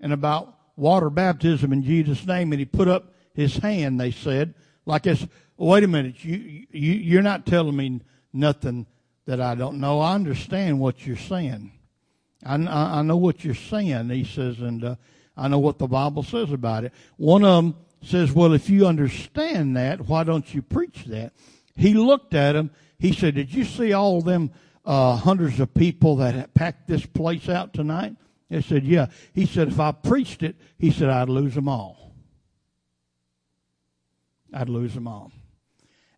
and 0.00 0.12
about 0.12 0.56
water 0.76 1.10
baptism 1.10 1.72
in 1.72 1.82
Jesus' 1.82 2.26
name. 2.26 2.52
And 2.52 2.58
he 2.58 2.64
put 2.64 2.88
up 2.88 3.12
his 3.34 3.56
hand, 3.56 4.00
they 4.00 4.10
said, 4.10 4.54
like 4.86 5.04
this, 5.04 5.26
wait 5.56 5.84
a 5.84 5.88
minute, 5.88 6.24
you, 6.24 6.66
you, 6.70 6.92
you're 6.92 7.22
not 7.22 7.46
telling 7.46 7.76
me 7.76 8.00
nothing 8.32 8.86
that 9.26 9.40
I 9.40 9.54
don't 9.54 9.78
know. 9.78 10.00
I 10.00 10.14
understand 10.14 10.80
what 10.80 11.06
you're 11.06 11.16
saying. 11.16 11.72
I, 12.44 12.54
I 12.54 13.02
know 13.02 13.16
what 13.16 13.44
you're 13.44 13.54
saying, 13.54 14.10
he 14.10 14.24
says, 14.24 14.58
and 14.58 14.82
uh, 14.84 14.96
I 15.36 15.48
know 15.48 15.60
what 15.60 15.78
the 15.78 15.86
Bible 15.86 16.24
says 16.24 16.50
about 16.50 16.84
it. 16.84 16.92
One 17.16 17.44
of 17.44 17.62
them 17.62 17.76
says, 18.02 18.32
well, 18.32 18.52
if 18.52 18.68
you 18.68 18.86
understand 18.86 19.76
that, 19.76 20.08
why 20.08 20.24
don't 20.24 20.52
you 20.52 20.60
preach 20.60 21.04
that? 21.04 21.32
He 21.76 21.94
looked 21.94 22.34
at 22.34 22.56
him. 22.56 22.70
He 22.98 23.12
said, 23.12 23.36
did 23.36 23.54
you 23.54 23.64
see 23.64 23.92
all 23.92 24.20
them 24.20 24.50
uh, 24.84 25.16
hundreds 25.16 25.60
of 25.60 25.72
people 25.72 26.16
that 26.16 26.52
packed 26.54 26.88
this 26.88 27.06
place 27.06 27.48
out 27.48 27.72
tonight? 27.72 28.16
They 28.50 28.60
said, 28.60 28.84
yeah. 28.84 29.06
He 29.32 29.46
said, 29.46 29.68
if 29.68 29.78
I 29.80 29.92
preached 29.92 30.42
it, 30.42 30.56
he 30.78 30.90
said, 30.90 31.08
I'd 31.08 31.28
lose 31.28 31.54
them 31.54 31.68
all. 31.68 32.01
I'd 34.52 34.68
lose 34.68 34.94
them 34.94 35.08
all. 35.08 35.32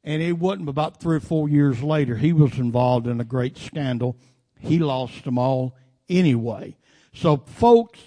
And 0.03 0.21
it 0.21 0.33
wasn't 0.33 0.69
about 0.69 1.01
three 1.01 1.17
or 1.17 1.21
four 1.21 1.49
years 1.49 1.83
later, 1.83 2.17
he 2.17 2.33
was 2.33 2.59
involved 2.59 3.07
in 3.07 3.21
a 3.21 3.25
great 3.25 3.57
scandal. 3.57 4.17
He 4.61 4.79
lost 4.79 5.25
them 5.25 5.39
all 5.39 5.77
anyway. 6.09 6.77
So 7.15 7.39
folks, 7.39 8.01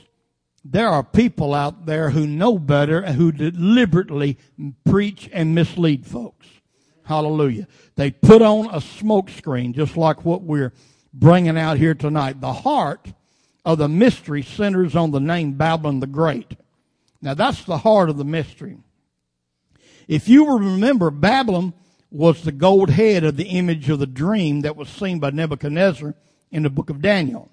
there 0.64 0.90
are 0.90 1.04
people 1.04 1.54
out 1.54 1.86
there 1.86 2.10
who 2.10 2.28
know 2.28 2.60
better 2.60 3.00
and 3.00 3.16
who 3.16 3.32
deliberately 3.32 4.38
preach 4.86 5.30
and 5.32 5.56
mislead 5.56 6.06
folks. 6.06 6.48
Hallelujah. 7.04 7.68
They 7.96 8.12
put 8.12 8.42
on 8.42 8.70
a 8.74 8.82
smoke 8.82 9.30
screen, 9.30 9.74
just 9.74 9.96
like 9.96 10.26
what 10.26 10.42
we're 10.44 10.74
bringing 11.14 11.58
out 11.58 11.78
here 11.78 11.94
tonight. 11.94 12.42
The 12.42 12.54
heart 12.54 13.14
of 13.64 13.78
the 13.78 13.88
mystery 13.88 14.44
centers 14.44 14.96
on 14.96 15.12
the 15.12 15.20
name 15.20 15.54
Babylon 15.54 16.00
the 16.00 16.08
Great. 16.08 16.58
Now 17.22 17.34
that's 17.34 17.64
the 17.64 17.78
heart 17.80 18.10
of 18.10 18.18
the 18.18 18.26
mystery. 18.26 18.78
If 20.08 20.30
you 20.30 20.58
remember, 20.58 21.12
Babylon 21.12 21.74
was 22.10 22.44
the 22.44 22.52
gold 22.52 22.90
head 22.90 23.24
of 23.24 23.36
the 23.36 23.50
image 23.50 23.90
of 23.90 24.00
the 24.00 24.08
dream 24.08 24.62
that 24.62 24.78
was 24.78 24.88
seen 24.88 25.20
by 25.20 25.32
Nebuchadnezzar 25.32 26.16
in 26.52 26.64
the 26.64 26.70
book 26.70 26.90
of 26.90 27.02
Daniel. 27.02 27.52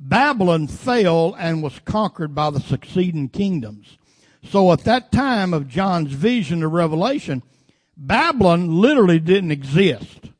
Babylon 0.00 0.66
fell 0.66 1.34
and 1.38 1.62
was 1.62 1.78
conquered 1.84 2.34
by 2.34 2.50
the 2.50 2.60
succeeding 2.60 3.28
kingdoms. 3.28 3.98
So 4.44 4.72
at 4.72 4.82
that 4.84 5.12
time 5.12 5.54
of 5.54 5.68
John's 5.68 6.12
vision 6.12 6.64
of 6.64 6.72
Revelation, 6.72 7.44
Babylon 7.96 8.80
literally 8.80 9.20
didn't 9.20 9.52
exist. 9.52 10.30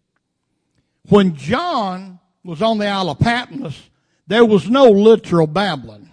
When 1.08 1.36
John 1.36 2.18
was 2.42 2.60
on 2.60 2.78
the 2.78 2.88
Isle 2.88 3.10
of 3.10 3.20
Patmos, 3.20 3.90
there 4.26 4.44
was 4.44 4.68
no 4.68 4.90
literal 4.90 5.46
Babylon. 5.46 6.10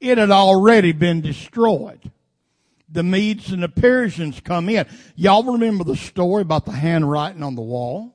It 0.00 0.18
had 0.18 0.30
already 0.30 0.92
been 0.92 1.22
destroyed. 1.22 2.10
The 2.88 3.02
Medes 3.02 3.50
and 3.50 3.62
the 3.62 3.68
Persians 3.68 4.40
come 4.40 4.68
in. 4.68 4.86
Y'all 5.16 5.42
remember 5.42 5.84
the 5.84 5.96
story 5.96 6.42
about 6.42 6.66
the 6.66 6.72
handwriting 6.72 7.42
on 7.42 7.54
the 7.54 7.62
wall? 7.62 8.14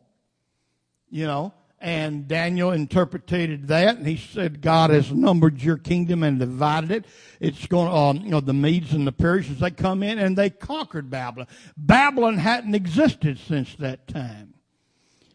You 1.10 1.26
know, 1.26 1.54
and 1.82 2.28
Daniel 2.28 2.72
interpreted 2.72 3.70
that, 3.70 3.98
and 3.98 4.06
he 4.06 4.18
said, 4.18 4.62
God 4.62 4.90
has 4.90 5.12
numbered 5.12 5.62
your 5.62 5.78
kingdom 5.78 6.24
and 6.24 6.38
divided 6.38 6.92
it. 6.92 7.06
It's 7.40 7.66
going, 7.68 7.92
um, 7.92 8.24
you 8.24 8.32
know, 8.32 8.42
the 8.42 8.54
Medes 8.54 8.94
and 8.94 9.08
the 9.08 9.12
Persians, 9.12 9.60
they 9.60 9.72
come 9.72 10.04
in 10.04 10.20
and 10.20 10.38
they 10.38 10.50
conquered 10.50 11.10
Babylon. 11.10 11.48
Babylon 11.78 12.38
hadn't 12.38 12.76
existed 12.76 13.40
since 13.40 13.74
that 13.76 14.08
time. 14.08 14.54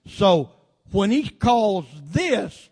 So, 0.07 0.53
when 0.93 1.11
he 1.11 1.29
calls 1.29 1.87
this, 2.05 2.69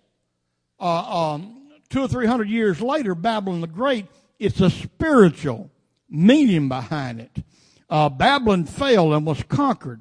uh, 0.79 1.33
um, 1.33 1.71
two 1.89 2.03
or 2.03 2.09
three 2.09 2.27
hundred 2.27 2.51
years 2.51 2.81
later, 2.81 3.15
Babylon 3.15 3.63
the 3.63 3.67
Great, 3.67 4.07
it's 4.39 4.61
a 4.61 4.69
spiritual 4.69 5.71
meaning 6.13 6.69
behind 6.69 7.21
it. 7.21 7.43
Uh, 7.89 8.09
Babylon 8.09 8.65
fell 8.65 9.13
and 9.13 9.27
was 9.27 9.43
conquered. 9.45 10.01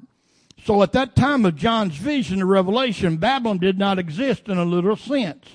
So 0.64 0.82
at 0.82 0.92
that 0.92 1.16
time 1.16 1.44
of 1.44 1.56
John's 1.56 1.96
vision 1.96 2.40
of 2.40 2.48
Revelation, 2.48 3.16
Babylon 3.16 3.58
did 3.58 3.78
not 3.78 3.98
exist 3.98 4.48
in 4.48 4.58
a 4.58 4.64
literal 4.64 4.96
sense. 4.96 5.46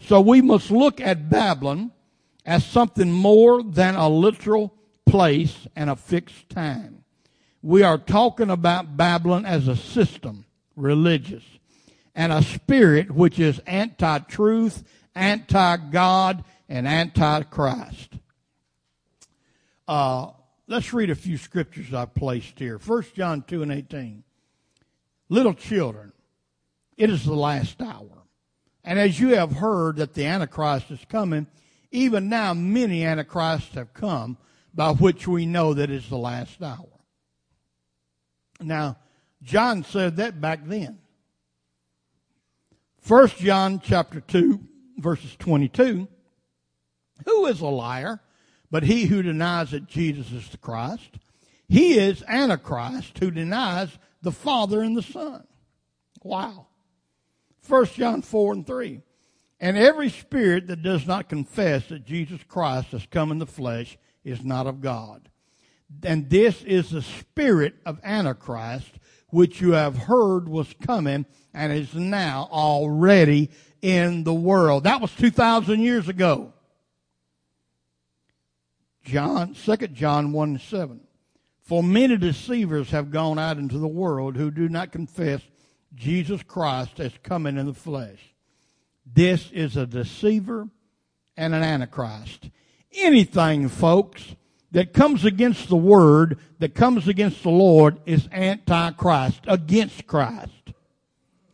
So 0.00 0.20
we 0.20 0.40
must 0.40 0.70
look 0.70 1.00
at 1.00 1.30
Babylon 1.30 1.92
as 2.44 2.64
something 2.64 3.12
more 3.12 3.62
than 3.62 3.94
a 3.94 4.08
literal 4.08 4.74
place 5.06 5.68
and 5.76 5.90
a 5.90 5.96
fixed 5.96 6.48
time. 6.48 7.04
We 7.62 7.82
are 7.82 7.98
talking 7.98 8.50
about 8.50 8.96
Babylon 8.96 9.44
as 9.44 9.68
a 9.68 9.76
system, 9.76 10.46
religious, 10.74 11.44
and 12.14 12.32
a 12.32 12.42
spirit 12.42 13.10
which 13.10 13.38
is 13.38 13.60
anti-truth, 13.66 14.82
anti-God, 15.14 16.42
and 16.68 16.88
anti-Christ. 16.88 18.14
Uh, 19.90 20.30
let's 20.68 20.92
read 20.92 21.10
a 21.10 21.16
few 21.16 21.36
scriptures 21.36 21.92
I've 21.92 22.14
placed 22.14 22.60
here. 22.60 22.78
1 22.78 23.04
John 23.16 23.42
2 23.42 23.64
and 23.64 23.72
18. 23.72 24.22
Little 25.28 25.52
children, 25.52 26.12
it 26.96 27.10
is 27.10 27.24
the 27.24 27.34
last 27.34 27.82
hour. 27.82 28.22
And 28.84 29.00
as 29.00 29.18
you 29.18 29.34
have 29.34 29.50
heard 29.50 29.96
that 29.96 30.14
the 30.14 30.26
Antichrist 30.26 30.92
is 30.92 31.04
coming, 31.08 31.48
even 31.90 32.28
now 32.28 32.54
many 32.54 33.04
Antichrists 33.04 33.74
have 33.74 33.92
come, 33.92 34.38
by 34.72 34.92
which 34.92 35.26
we 35.26 35.44
know 35.44 35.74
that 35.74 35.90
it's 35.90 36.08
the 36.08 36.16
last 36.16 36.62
hour. 36.62 36.86
Now, 38.60 38.96
John 39.42 39.82
said 39.82 40.18
that 40.18 40.40
back 40.40 40.60
then. 40.66 41.00
First 43.00 43.38
John 43.38 43.80
chapter 43.82 44.20
2, 44.20 44.60
verses 44.98 45.34
22. 45.40 46.06
Who 47.24 47.46
is 47.46 47.60
a 47.60 47.66
liar 47.66 48.20
but 48.70 48.84
he 48.84 49.06
who 49.06 49.22
denies 49.22 49.70
that 49.72 49.86
Jesus 49.86 50.30
is 50.32 50.48
the 50.48 50.58
Christ? 50.58 51.18
He 51.68 51.98
is 51.98 52.24
Antichrist 52.26 53.18
who 53.18 53.30
denies 53.30 53.90
the 54.22 54.32
Father 54.32 54.80
and 54.82 54.96
the 54.96 55.02
Son. 55.02 55.46
Wow. 56.22 56.66
1 57.68 57.86
John 57.86 58.22
4 58.22 58.52
and 58.52 58.66
3. 58.66 59.00
And 59.60 59.76
every 59.76 60.08
spirit 60.08 60.68
that 60.68 60.82
does 60.82 61.06
not 61.06 61.28
confess 61.28 61.86
that 61.88 62.06
Jesus 62.06 62.40
Christ 62.48 62.92
has 62.92 63.06
come 63.06 63.30
in 63.30 63.38
the 63.38 63.46
flesh 63.46 63.98
is 64.24 64.42
not 64.42 64.66
of 64.66 64.80
God. 64.80 65.28
And 66.02 66.30
this 66.30 66.62
is 66.62 66.90
the 66.90 67.02
spirit 67.02 67.74
of 67.84 68.00
Antichrist, 68.02 68.90
which 69.28 69.60
you 69.60 69.72
have 69.72 69.96
heard 69.96 70.48
was 70.48 70.74
coming 70.82 71.26
and 71.52 71.72
is 71.72 71.94
now 71.94 72.48
already 72.50 73.50
in 73.82 74.24
the 74.24 74.34
world. 74.34 74.84
That 74.84 75.00
was 75.00 75.14
2,000 75.14 75.80
years 75.80 76.08
ago. 76.08 76.52
John, 79.04 79.54
2 79.54 79.76
John 79.88 80.32
1 80.32 80.58
7. 80.58 81.00
For 81.62 81.82
many 81.82 82.16
deceivers 82.16 82.90
have 82.90 83.10
gone 83.10 83.38
out 83.38 83.56
into 83.56 83.78
the 83.78 83.88
world 83.88 84.36
who 84.36 84.50
do 84.50 84.68
not 84.68 84.92
confess 84.92 85.40
Jesus 85.94 86.42
Christ 86.42 86.98
as 86.98 87.12
coming 87.22 87.56
in 87.56 87.66
the 87.66 87.74
flesh. 87.74 88.34
This 89.06 89.50
is 89.52 89.76
a 89.76 89.86
deceiver 89.86 90.68
and 91.36 91.54
an 91.54 91.62
antichrist. 91.62 92.50
Anything, 92.92 93.68
folks, 93.68 94.34
that 94.72 94.92
comes 94.92 95.24
against 95.24 95.68
the 95.68 95.76
word, 95.76 96.38
that 96.58 96.74
comes 96.74 97.08
against 97.08 97.42
the 97.42 97.50
Lord, 97.50 97.98
is 98.06 98.28
antichrist, 98.32 99.40
against 99.46 100.06
Christ. 100.06 100.72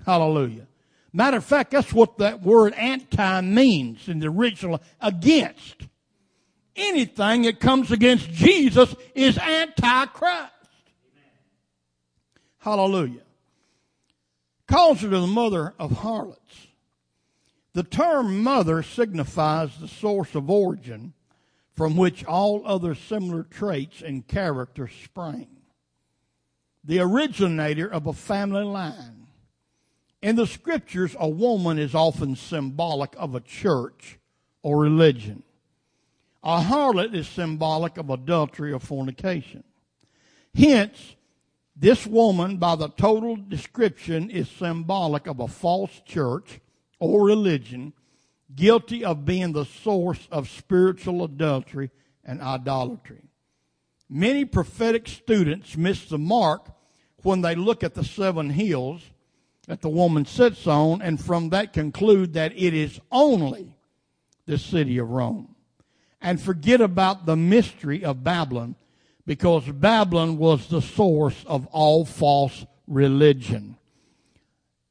Hallelujah. 0.04 0.66
Matter 1.12 1.38
of 1.38 1.44
fact, 1.44 1.70
that's 1.70 1.92
what 1.92 2.18
that 2.18 2.42
word 2.42 2.74
anti 2.74 3.40
means 3.40 4.08
in 4.08 4.18
the 4.18 4.28
original, 4.28 4.82
against 5.00 5.86
anything 6.76 7.42
that 7.42 7.60
comes 7.60 7.90
against 7.90 8.30
Jesus 8.30 8.94
is 9.14 9.38
antichrist. 9.38 10.52
Hallelujah. 12.58 13.22
Calls 14.66 15.00
her 15.00 15.08
the 15.08 15.26
mother 15.26 15.74
of 15.78 15.92
harlots. 15.98 16.66
The 17.74 17.84
term 17.84 18.42
mother 18.42 18.82
signifies 18.82 19.78
the 19.78 19.86
source 19.86 20.34
of 20.34 20.50
origin 20.50 21.12
from 21.74 21.96
which 21.96 22.24
all 22.24 22.62
other 22.64 22.94
similar 22.94 23.42
traits 23.42 24.00
and 24.00 24.26
characters 24.26 24.90
spring. 25.04 25.48
The 26.82 27.00
originator 27.00 27.86
of 27.86 28.06
a 28.06 28.12
family 28.12 28.64
line. 28.64 29.26
In 30.22 30.36
the 30.36 30.46
scriptures, 30.46 31.14
a 31.20 31.28
woman 31.28 31.78
is 31.78 31.94
often 31.94 32.34
symbolic 32.34 33.14
of 33.18 33.34
a 33.34 33.40
church 33.40 34.18
or 34.62 34.78
religion. 34.78 35.42
A 36.42 36.60
harlot 36.60 37.14
is 37.14 37.26
symbolic 37.28 37.96
of 37.98 38.10
adultery 38.10 38.72
or 38.72 38.80
fornication. 38.80 39.64
Hence, 40.54 41.16
this 41.74 42.06
woman, 42.06 42.56
by 42.56 42.76
the 42.76 42.88
total 42.88 43.36
description, 43.36 44.30
is 44.30 44.48
symbolic 44.48 45.26
of 45.26 45.40
a 45.40 45.48
false 45.48 46.00
church 46.06 46.60
or 46.98 47.26
religion 47.26 47.92
guilty 48.54 49.04
of 49.04 49.24
being 49.24 49.52
the 49.52 49.64
source 49.64 50.28
of 50.30 50.48
spiritual 50.48 51.24
adultery 51.24 51.90
and 52.24 52.40
idolatry. 52.40 53.22
Many 54.08 54.44
prophetic 54.44 55.08
students 55.08 55.76
miss 55.76 56.08
the 56.08 56.18
mark 56.18 56.70
when 57.22 57.40
they 57.40 57.56
look 57.56 57.82
at 57.82 57.94
the 57.94 58.04
seven 58.04 58.50
hills 58.50 59.02
that 59.66 59.80
the 59.80 59.88
woman 59.88 60.24
sits 60.24 60.66
on 60.66 61.02
and 61.02 61.20
from 61.20 61.50
that 61.50 61.72
conclude 61.72 62.34
that 62.34 62.52
it 62.56 62.72
is 62.72 63.00
only 63.10 63.74
the 64.46 64.58
city 64.58 64.98
of 64.98 65.10
Rome 65.10 65.55
and 66.20 66.40
forget 66.40 66.80
about 66.80 67.26
the 67.26 67.36
mystery 67.36 68.04
of 68.04 68.24
Babylon 68.24 68.74
because 69.26 69.64
Babylon 69.66 70.38
was 70.38 70.68
the 70.68 70.80
source 70.80 71.44
of 71.46 71.66
all 71.66 72.04
false 72.04 72.64
religion. 72.86 73.76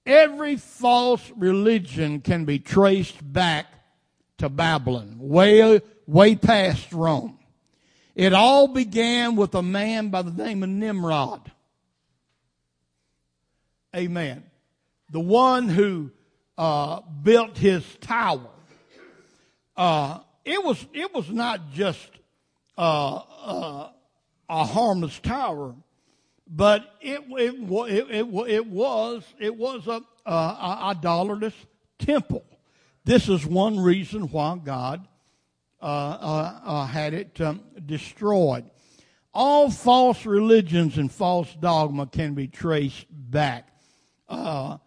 Every 0.06 0.58
false 0.58 1.32
religion 1.36 2.22
can 2.22 2.46
be 2.46 2.60
traced 2.60 3.18
back 3.34 3.66
to 4.38 4.50
Babylon, 4.50 5.16
way, 5.18 5.82
way 6.06 6.36
past 6.36 6.92
Rome. 6.94 7.40
It 8.14 8.34
all 8.34 8.68
began 8.68 9.36
with 9.36 9.56
a 9.56 9.64
man 9.64 10.10
by 10.10 10.22
the 10.22 10.32
name 10.32 10.64
of 10.64 10.70
Nimrod. 10.70 11.52
Amen. 13.96 14.44
The 15.12 15.20
one 15.20 15.70
who 15.70 16.12
uh, 16.58 17.02
built 17.24 17.58
his 17.58 17.84
tower 18.02 18.50
uh, 19.76 20.20
it 20.46 20.64
was 20.64 20.86
it 20.94 21.14
was 21.14 21.30
not 21.30 21.72
just 21.72 22.10
uh, 22.78 23.16
uh, 23.16 23.90
a 24.48 24.66
harmless 24.66 25.20
tower, 25.20 25.76
but 26.48 26.96
it 27.02 27.22
it 27.32 27.56
it, 27.56 28.08
it, 28.10 28.50
it 28.50 28.68
was 28.68 29.24
it 29.40 29.56
was 29.56 29.88
a, 29.88 30.02
a, 30.26 30.32
a 30.32 30.78
idolatrous 30.90 31.56
temple. 31.98 32.46
This 33.04 33.28
is 33.28 33.46
one 33.46 33.80
reason 33.80 34.24
why 34.30 34.58
God 34.64 35.08
uh, 35.82 35.86
uh, 35.86 36.60
uh, 36.64 36.86
had 36.86 37.14
it 37.14 37.40
um, 37.42 37.62
destroyed. 37.86 38.66
All 39.34 39.70
false 39.70 40.26
religions 40.26 40.98
and 40.98 41.12
false 41.12 41.54
dogma 41.56 42.08
can 42.08 42.34
be 42.34 42.48
traced 42.48 43.06
back. 43.10 43.68
Uh, 44.30 44.78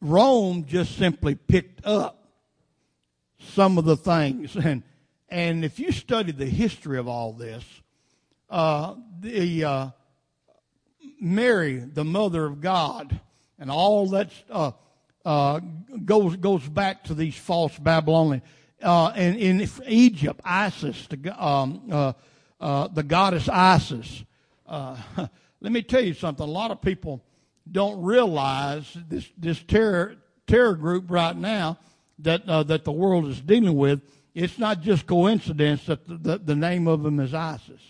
Rome 0.00 0.64
just 0.66 0.96
simply 0.96 1.34
picked 1.34 1.84
up 1.84 2.25
some 3.38 3.78
of 3.78 3.84
the 3.84 3.96
things, 3.96 4.56
and 4.62 4.82
and 5.28 5.64
if 5.64 5.78
you 5.78 5.92
study 5.92 6.32
the 6.32 6.46
history 6.46 6.98
of 6.98 7.08
all 7.08 7.32
this, 7.32 7.64
uh, 8.48 8.94
the 9.20 9.64
uh, 9.64 9.88
Mary, 11.20 11.78
the 11.78 12.04
mother 12.04 12.44
of 12.44 12.60
God, 12.60 13.18
and 13.58 13.70
all 13.70 14.06
that 14.10 14.30
uh, 14.50 14.72
uh, 15.24 15.60
goes 16.04 16.36
goes 16.36 16.66
back 16.68 17.04
to 17.04 17.14
these 17.14 17.36
false 17.36 17.76
Babylonian. 17.78 18.42
Uh, 18.82 19.08
and 19.16 19.36
in 19.36 19.66
Egypt, 19.88 20.38
Isis, 20.44 21.06
the, 21.06 21.44
um, 21.44 22.14
uh, 22.60 22.88
the 22.88 23.02
goddess 23.02 23.48
Isis. 23.48 24.22
Let 24.68 25.72
me 25.72 25.82
tell 25.82 26.02
you 26.02 26.12
something. 26.12 26.46
A 26.46 26.50
lot 26.50 26.70
of 26.70 26.82
people 26.82 27.22
don't 27.70 28.02
realize 28.02 28.96
this 29.08 29.28
this 29.36 29.60
terror 29.62 30.16
terror 30.46 30.74
group 30.74 31.10
right 31.10 31.36
now 31.36 31.78
that 32.18 32.48
uh, 32.48 32.62
that 32.64 32.84
the 32.84 32.92
world 32.92 33.26
is 33.26 33.40
dealing 33.40 33.76
with. 33.76 34.02
It's 34.34 34.58
not 34.58 34.82
just 34.82 35.06
coincidence 35.06 35.86
that 35.86 36.06
the, 36.06 36.16
the, 36.16 36.38
the 36.38 36.54
name 36.54 36.86
of 36.88 37.02
them 37.02 37.20
is 37.20 37.32
ISIS. 37.32 37.80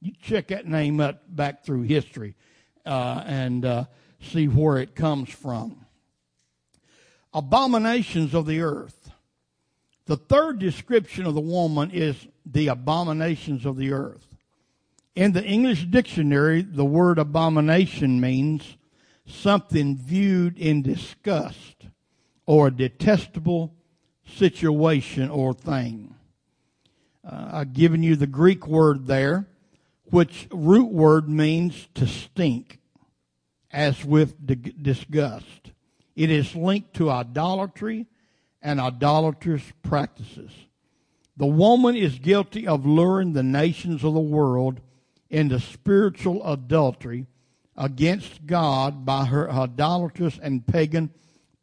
You 0.00 0.12
check 0.22 0.48
that 0.48 0.66
name 0.66 1.00
up 1.00 1.22
back 1.34 1.64
through 1.64 1.82
history 1.82 2.34
uh, 2.84 3.22
and 3.26 3.64
uh, 3.64 3.84
see 4.20 4.46
where 4.46 4.78
it 4.78 4.94
comes 4.94 5.30
from. 5.30 5.86
Abominations 7.32 8.34
of 8.34 8.46
the 8.46 8.60
earth. 8.60 9.10
The 10.06 10.16
third 10.16 10.58
description 10.58 11.26
of 11.26 11.34
the 11.34 11.40
woman 11.40 11.90
is 11.90 12.28
the 12.46 12.68
abominations 12.68 13.66
of 13.66 13.76
the 13.76 13.92
earth. 13.92 14.36
In 15.14 15.32
the 15.32 15.44
English 15.44 15.84
dictionary, 15.86 16.62
the 16.62 16.84
word 16.84 17.18
abomination 17.18 18.20
means 18.20 18.76
something 19.26 19.96
viewed 19.96 20.56
in 20.58 20.82
disgust 20.82 21.86
or 22.48 22.68
a 22.68 22.70
detestable 22.70 23.74
situation 24.24 25.28
or 25.28 25.52
thing. 25.52 26.14
Uh, 27.22 27.50
I've 27.52 27.74
given 27.74 28.02
you 28.02 28.16
the 28.16 28.26
Greek 28.26 28.66
word 28.66 29.06
there 29.06 29.46
which 30.04 30.48
root 30.50 30.90
word 30.90 31.28
means 31.28 31.88
to 31.92 32.06
stink, 32.06 32.78
as 33.70 34.02
with 34.02 34.34
disgust. 34.82 35.72
It 36.16 36.30
is 36.30 36.56
linked 36.56 36.94
to 36.94 37.10
idolatry 37.10 38.06
and 38.62 38.80
idolatrous 38.80 39.70
practices. 39.82 40.50
The 41.36 41.46
woman 41.46 41.96
is 41.96 42.18
guilty 42.18 42.66
of 42.66 42.86
luring 42.86 43.34
the 43.34 43.42
nations 43.42 44.02
of 44.02 44.14
the 44.14 44.20
world 44.20 44.80
into 45.28 45.60
spiritual 45.60 46.50
adultery 46.50 47.26
against 47.76 48.46
God 48.46 49.04
by 49.04 49.26
her 49.26 49.52
idolatrous 49.52 50.38
and 50.42 50.66
pagan 50.66 51.10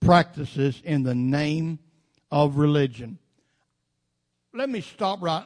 practices 0.05 0.81
in 0.83 1.03
the 1.03 1.15
name 1.15 1.79
of 2.31 2.57
religion. 2.57 3.17
Let 4.53 4.69
me 4.69 4.81
stop 4.81 5.21
right. 5.21 5.45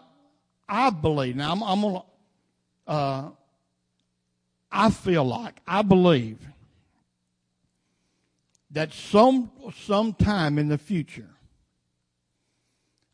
I 0.67 0.89
believe, 0.91 1.35
now 1.35 1.51
I'm, 1.51 1.63
I'm 1.63 1.81
going 1.81 1.95
to 1.95 2.03
uh, 2.91 3.29
I 4.71 4.89
feel 4.91 5.23
like, 5.23 5.61
I 5.67 5.81
believe 5.81 6.37
that 8.71 8.93
some 8.93 9.51
sometime 9.85 10.59
in 10.59 10.67
the 10.67 10.77
future, 10.77 11.29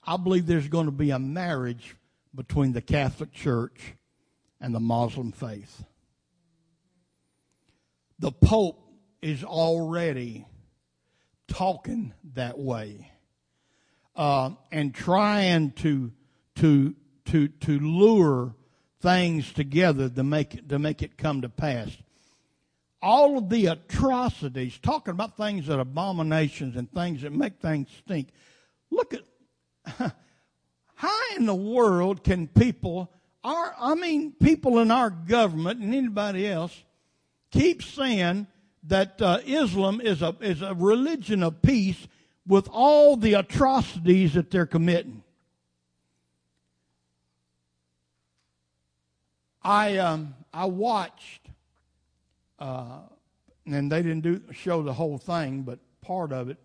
I 0.03 0.17
believe 0.17 0.45
there's 0.45 0.67
going 0.67 0.86
to 0.86 0.91
be 0.91 1.12
a 1.12 1.19
marriage 1.19 1.95
between 2.34 2.73
the 2.73 2.81
Catholic 2.81 3.31
Church 3.31 3.93
and 4.60 4.75
the 4.75 4.79
Muslim 4.79 5.31
faith. 5.31 5.84
The 8.19 8.31
Pope 8.31 8.81
is 9.21 9.43
already 9.43 10.45
talking 11.47 12.13
that 12.34 12.58
way 12.58 13.12
uh, 14.15 14.51
and 14.71 14.93
trying 14.93 15.71
to 15.71 16.12
to 16.55 16.95
to 17.25 17.47
to 17.47 17.79
lure 17.79 18.55
things 19.01 19.51
together 19.53 20.10
to 20.10 20.23
make 20.23 20.55
it, 20.55 20.69
to 20.69 20.79
make 20.79 21.01
it 21.01 21.17
come 21.17 21.41
to 21.41 21.49
pass. 21.49 21.89
All 23.01 23.38
of 23.38 23.49
the 23.49 23.67
atrocities, 23.67 24.79
talking 24.79 25.12
about 25.12 25.38
things 25.38 25.67
that 25.67 25.79
abominations 25.79 26.75
and 26.75 26.91
things 26.91 27.21
that 27.21 27.31
make 27.31 27.60
things 27.60 27.88
stink. 27.99 28.29
Look 28.89 29.13
at 29.13 29.21
how 30.95 31.19
in 31.36 31.45
the 31.45 31.53
world 31.53 32.23
can 32.23 32.47
people, 32.47 33.12
our, 33.43 33.75
I 33.79 33.93
mean, 33.93 34.31
people 34.31 34.79
in 34.79 34.89
our 34.89 35.12
government 35.12 35.81
and 35.81 35.93
anybody 35.93 36.47
else, 36.47 36.84
keep 37.51 37.84
saying 37.84 38.47
that 38.88 39.21
uh, 39.21 39.39
Islam 39.45 40.02
is 40.02 40.21
a 40.21 40.36
is 40.41 40.62
a 40.62 40.74
religion 40.74 41.43
of 41.43 41.62
peace 41.62 42.08
with 42.48 42.67
all 42.71 43.17
the 43.17 43.34
atrocities 43.34 44.34
that 44.34 44.52
they're 44.52 44.65
committing. 44.65 45.24
I 49.63 49.98
um, 49.98 50.36
I 50.54 50.65
watched, 50.65 51.50
uh, 52.60 53.00
and 53.65 53.91
they 53.91 54.04
didn't 54.04 54.21
do 54.21 54.41
show 54.52 54.84
the 54.84 54.93
whole 54.93 55.17
thing, 55.17 55.63
but 55.63 55.80
part 56.02 56.32
of 56.32 56.50
it. 56.50 56.58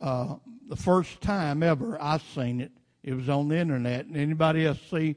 Uh, 0.00 0.36
the 0.68 0.76
first 0.76 1.20
time 1.22 1.62
ever 1.62 2.00
I 2.00 2.18
seen 2.18 2.60
it, 2.60 2.70
it 3.02 3.14
was 3.14 3.28
on 3.28 3.48
the 3.48 3.56
internet. 3.56 4.06
And 4.06 4.16
anybody 4.16 4.66
else 4.66 4.78
see 4.90 5.16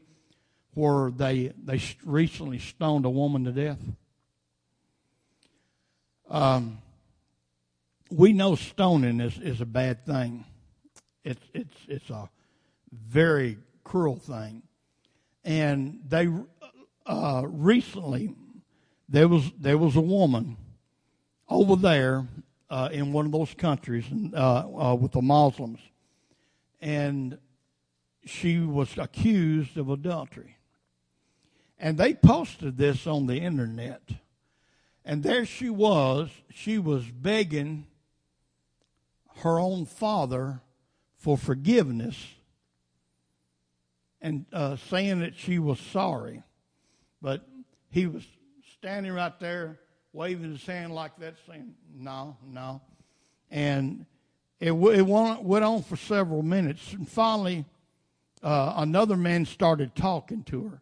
where 0.73 1.11
they 1.11 1.51
they 1.63 1.81
recently 2.05 2.59
stoned 2.59 3.05
a 3.05 3.09
woman 3.09 3.43
to 3.43 3.51
death? 3.51 3.79
Um, 6.31 6.77
we 8.09 8.31
know 8.31 8.55
stoning 8.55 9.19
is, 9.19 9.37
is 9.37 9.59
a 9.59 9.65
bad 9.65 10.05
thing. 10.05 10.45
It's 11.25 11.43
it's 11.53 11.75
it's 11.89 12.09
a 12.09 12.29
very 12.91 13.57
cruel 13.83 14.15
thing. 14.15 14.63
And 15.43 15.99
they 16.07 16.29
uh, 17.05 17.43
recently 17.45 18.33
there 19.09 19.27
was 19.27 19.51
there 19.59 19.77
was 19.77 19.97
a 19.97 20.01
woman 20.01 20.55
over 21.49 21.75
there 21.75 22.25
uh, 22.69 22.87
in 22.93 23.11
one 23.11 23.25
of 23.25 23.33
those 23.33 23.53
countries 23.53 24.05
uh, 24.33 24.37
uh, 24.37 24.95
with 24.95 25.11
the 25.11 25.21
Muslims, 25.21 25.81
and 26.79 27.37
she 28.25 28.59
was 28.59 28.97
accused 28.97 29.77
of 29.77 29.89
adultery, 29.89 30.55
and 31.77 31.97
they 31.97 32.13
posted 32.13 32.77
this 32.77 33.05
on 33.05 33.27
the 33.27 33.35
internet, 33.35 34.01
and 35.05 35.23
there 35.23 35.45
she 35.45 35.69
was. 35.69 36.29
She 36.49 36.77
was 36.77 37.05
begging 37.05 37.87
her 39.37 39.59
own 39.59 39.85
father 39.85 40.61
for 41.17 41.37
forgiveness 41.37 42.15
and 44.21 44.45
uh, 44.53 44.75
saying 44.89 45.19
that 45.19 45.35
she 45.35 45.59
was 45.59 45.79
sorry. 45.79 46.43
But 47.21 47.47
he 47.89 48.07
was 48.07 48.23
standing 48.77 49.11
right 49.11 49.37
there, 49.39 49.79
waving 50.13 50.51
his 50.51 50.65
hand 50.65 50.93
like 50.93 51.17
that, 51.17 51.35
saying, 51.47 51.73
No, 51.93 52.37
no. 52.45 52.81
And 53.49 54.05
it, 54.59 54.71
it 54.71 55.01
went 55.01 55.65
on 55.65 55.83
for 55.83 55.95
several 55.95 56.43
minutes. 56.43 56.93
And 56.93 57.07
finally, 57.07 57.65
uh, 58.43 58.73
another 58.77 59.17
man 59.17 59.45
started 59.45 59.95
talking 59.95 60.43
to 60.45 60.69
her. 60.69 60.81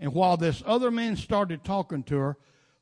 And 0.00 0.14
while 0.14 0.36
this 0.36 0.62
other 0.64 0.90
man 0.90 1.16
started 1.16 1.64
talking 1.64 2.02
to 2.04 2.16
her, 2.16 2.36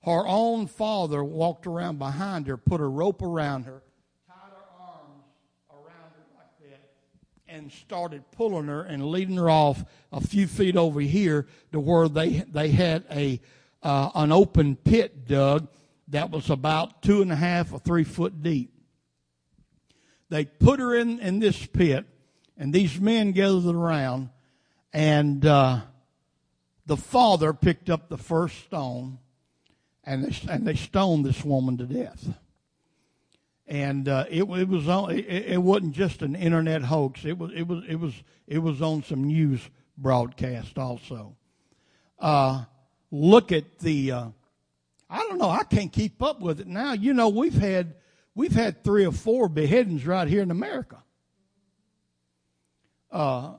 her 0.06 0.26
own 0.26 0.68
father 0.68 1.22
walked 1.24 1.66
around 1.66 1.98
behind 1.98 2.46
her, 2.46 2.56
put 2.56 2.80
a 2.80 2.86
rope 2.86 3.22
around 3.22 3.64
her, 3.64 3.82
tied 4.28 4.52
her 4.52 4.80
arms 4.80 5.24
around 5.68 6.12
her 6.14 6.24
like 6.36 6.70
that, 6.70 6.90
and 7.48 7.72
started 7.72 8.22
pulling 8.30 8.68
her 8.68 8.82
and 8.82 9.04
leading 9.04 9.36
her 9.36 9.50
off 9.50 9.84
a 10.12 10.20
few 10.20 10.46
feet 10.46 10.76
over 10.76 11.00
here 11.00 11.48
to 11.72 11.80
where 11.80 12.08
they 12.08 12.44
they 12.52 12.70
had 12.70 13.04
a 13.10 13.40
uh, 13.82 14.10
an 14.14 14.30
open 14.30 14.76
pit 14.76 15.26
dug 15.26 15.66
that 16.08 16.30
was 16.30 16.50
about 16.50 17.02
two 17.02 17.20
and 17.20 17.32
a 17.32 17.36
half 17.36 17.72
or 17.72 17.80
three 17.80 18.04
foot 18.04 18.44
deep. 18.44 18.72
They 20.28 20.44
put 20.44 20.78
her 20.78 20.94
in 20.94 21.18
in 21.18 21.40
this 21.40 21.66
pit, 21.66 22.06
and 22.56 22.72
these 22.72 23.00
men 23.00 23.32
gathered 23.32 23.74
around, 23.74 24.30
and 24.92 25.44
uh, 25.44 25.80
the 26.86 26.96
father 26.96 27.52
picked 27.52 27.90
up 27.90 28.08
the 28.08 28.16
first 28.16 28.56
stone, 28.60 29.18
and 30.06 30.24
they, 30.24 30.52
and 30.52 30.66
they 30.66 30.76
stoned 30.76 31.26
this 31.26 31.44
woman 31.44 31.76
to 31.78 31.84
death. 31.84 32.28
and 33.66 34.08
uh, 34.08 34.24
it, 34.30 34.44
it 34.44 34.68
was 34.68 34.88
on. 34.88 35.10
It, 35.10 35.26
it 35.26 35.62
wasn't 35.62 35.94
just 35.94 36.22
an 36.22 36.36
internet 36.36 36.82
hoax. 36.82 37.24
It 37.24 37.36
was 37.36 37.50
it 37.52 37.66
was 37.66 37.84
it 37.88 37.96
was 37.96 38.14
it 38.46 38.58
was 38.58 38.80
on 38.80 39.02
some 39.02 39.24
news 39.24 39.60
broadcast 39.98 40.78
also. 40.78 41.36
Uh, 42.18 42.64
look 43.10 43.52
at 43.52 43.80
the. 43.80 44.12
Uh, 44.12 44.26
I 45.08 45.18
don't 45.18 45.38
know. 45.38 45.50
I 45.50 45.64
can't 45.64 45.92
keep 45.92 46.22
up 46.22 46.40
with 46.40 46.60
it 46.60 46.66
now. 46.66 46.92
You 46.92 47.14
know, 47.14 47.28
we've 47.28 47.58
had 47.58 47.94
we've 48.34 48.54
had 48.54 48.84
three 48.84 49.04
or 49.06 49.12
four 49.12 49.48
beheadings 49.48 50.06
right 50.06 50.28
here 50.28 50.42
in 50.42 50.50
America. 50.50 51.02
Uh, 53.10 53.54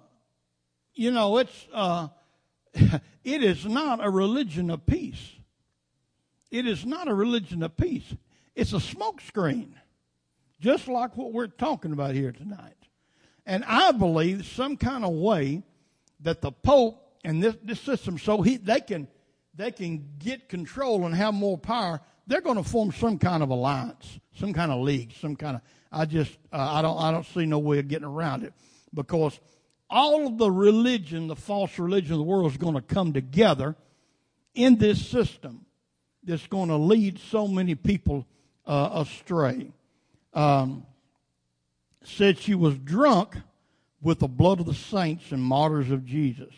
you 0.93 1.11
know, 1.11 1.37
it's 1.37 1.67
uh, 1.73 2.07
it 2.73 3.43
is 3.43 3.65
not 3.65 4.03
a 4.03 4.09
religion 4.09 4.69
of 4.69 4.85
peace. 4.85 5.36
It 6.51 6.65
is 6.65 6.85
not 6.85 7.07
a 7.07 7.13
religion 7.13 7.63
of 7.63 7.75
peace. 7.75 8.15
It's 8.55 8.73
a 8.73 8.77
smokescreen, 8.77 9.73
just 10.59 10.87
like 10.87 11.15
what 11.17 11.33
we're 11.33 11.47
talking 11.47 11.91
about 11.91 12.15
here 12.15 12.31
tonight. 12.31 12.73
And 13.45 13.63
I 13.65 13.91
believe 13.91 14.45
some 14.45 14.77
kind 14.77 15.05
of 15.05 15.13
way 15.13 15.63
that 16.21 16.41
the 16.41 16.51
Pope 16.51 17.03
and 17.23 17.43
this, 17.43 17.55
this 17.63 17.79
system, 17.79 18.17
so 18.17 18.41
he, 18.41 18.57
they 18.57 18.79
can 18.79 19.07
they 19.53 19.71
can 19.71 20.05
get 20.19 20.49
control 20.49 21.05
and 21.05 21.15
have 21.15 21.33
more 21.33 21.57
power. 21.57 21.99
They're 22.27 22.41
going 22.41 22.57
to 22.57 22.63
form 22.63 22.91
some 22.91 23.17
kind 23.17 23.41
of 23.41 23.49
alliance, 23.49 24.19
some 24.35 24.53
kind 24.53 24.71
of 24.71 24.81
league, 24.81 25.13
some 25.19 25.35
kind 25.35 25.55
of. 25.55 25.61
I 25.91 26.05
just 26.05 26.37
uh, 26.51 26.57
I 26.57 26.81
don't 26.81 26.97
I 26.97 27.11
don't 27.11 27.25
see 27.25 27.45
no 27.45 27.59
way 27.59 27.79
of 27.79 27.87
getting 27.87 28.07
around 28.07 28.43
it 28.43 28.53
because 28.93 29.39
all 29.89 30.27
of 30.27 30.37
the 30.37 30.51
religion, 30.51 31.27
the 31.27 31.35
false 31.35 31.77
religion 31.79 32.13
of 32.13 32.17
the 32.17 32.23
world 32.23 32.51
is 32.51 32.57
going 32.57 32.75
to 32.75 32.81
come 32.81 33.13
together 33.13 33.75
in 34.53 34.77
this 34.77 35.05
system 35.07 35.66
that's 36.27 36.47
going 36.47 36.69
to 36.69 36.75
lead 36.75 37.17
so 37.17 37.47
many 37.47 37.73
people 37.73 38.25
uh, 38.65 38.89
astray. 39.05 39.71
Um, 40.33 40.85
said 42.03 42.37
she 42.37 42.53
was 42.53 42.77
drunk 42.77 43.37
with 44.01 44.19
the 44.19 44.27
blood 44.27 44.59
of 44.59 44.65
the 44.65 44.73
saints 44.73 45.31
and 45.31 45.41
martyrs 45.41 45.89
of 45.89 46.05
Jesus. 46.05 46.53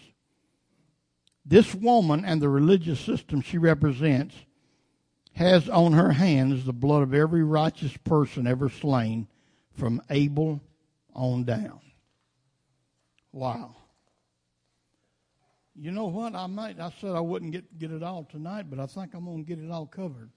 This 1.46 1.74
woman 1.74 2.26
and 2.26 2.42
the 2.42 2.50
religious 2.50 3.00
system 3.00 3.42
she 3.42 3.58
represents 3.58 4.36
has 5.34 5.70
on 5.70 5.94
her 5.94 6.12
hands 6.12 6.66
the 6.66 6.74
blood 6.74 7.02
of 7.02 7.14
every 7.14 7.44
righteous 7.44 7.96
person 7.98 8.46
ever 8.46 8.70
slain 8.70 9.28
from 9.72 10.02
Abel 10.10 10.62
on 11.16 11.46
down. 11.46 11.80
Wow. 13.32 13.76
You 15.82 15.92
know 15.92 16.08
what? 16.08 16.36
I 16.36 16.48
might. 16.48 16.78
I 16.78 16.92
said 17.00 17.12
I 17.12 17.22
wouldn't 17.22 17.54
get 17.54 17.80
get 17.80 17.92
it 17.92 18.04
all 18.04 18.26
tonight, 18.26 18.70
but 18.70 18.80
I 18.80 18.86
think 18.86 19.14
I'm 19.14 19.24
going 19.24 19.46
to 19.46 19.48
get 19.48 19.64
it 19.64 19.72
all 19.72 19.86
covered. 19.86 20.30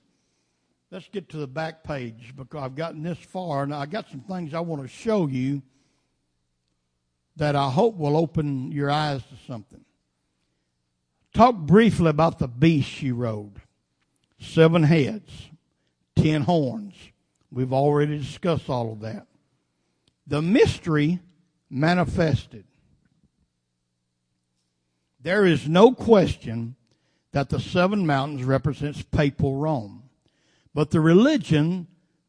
Let's 0.93 1.09
get 1.09 1.29
to 1.31 1.39
the 1.39 1.49
back 1.49 1.83
page 1.83 2.33
because 2.37 2.63
I've 2.63 2.77
gotten 2.77 3.03
this 3.03 3.19
far, 3.19 3.65
and 3.65 3.75
I 3.75 3.87
got 3.87 4.09
some 4.09 4.21
things 4.21 4.55
I 4.55 4.61
want 4.61 4.83
to 4.83 4.89
show 4.89 5.27
you 5.27 5.63
that 7.37 7.57
I 7.57 7.71
hope 7.71 7.97
will 7.97 8.17
open 8.17 8.71
your 8.71 8.91
eyes 8.91 9.23
to 9.23 9.35
something. 9.49 9.85
Talk 11.35 11.57
briefly 11.57 12.11
about 12.11 12.39
the 12.39 12.47
beast 12.47 12.89
she 12.89 13.11
rode. 13.11 13.61
Seven 14.39 14.85
heads, 14.85 15.51
ten 16.15 16.43
horns. 16.43 16.95
We've 17.51 17.73
already 17.73 18.19
discussed 18.19 18.69
all 18.71 18.93
of 18.93 19.01
that. 19.01 19.27
The 20.27 20.41
mystery 20.41 21.19
manifested. 21.69 22.65
There 25.23 25.47
is 25.47 25.69
no 25.69 25.93
question 25.93 26.75
that 27.33 27.49
the 27.49 27.61
seven 27.61 28.07
mountains 28.07 28.45
represents 28.45 29.03
papal 29.03 29.57
Rome. 29.57 30.03
But 30.75 30.91
the 30.91 31.01
religion 31.01 31.87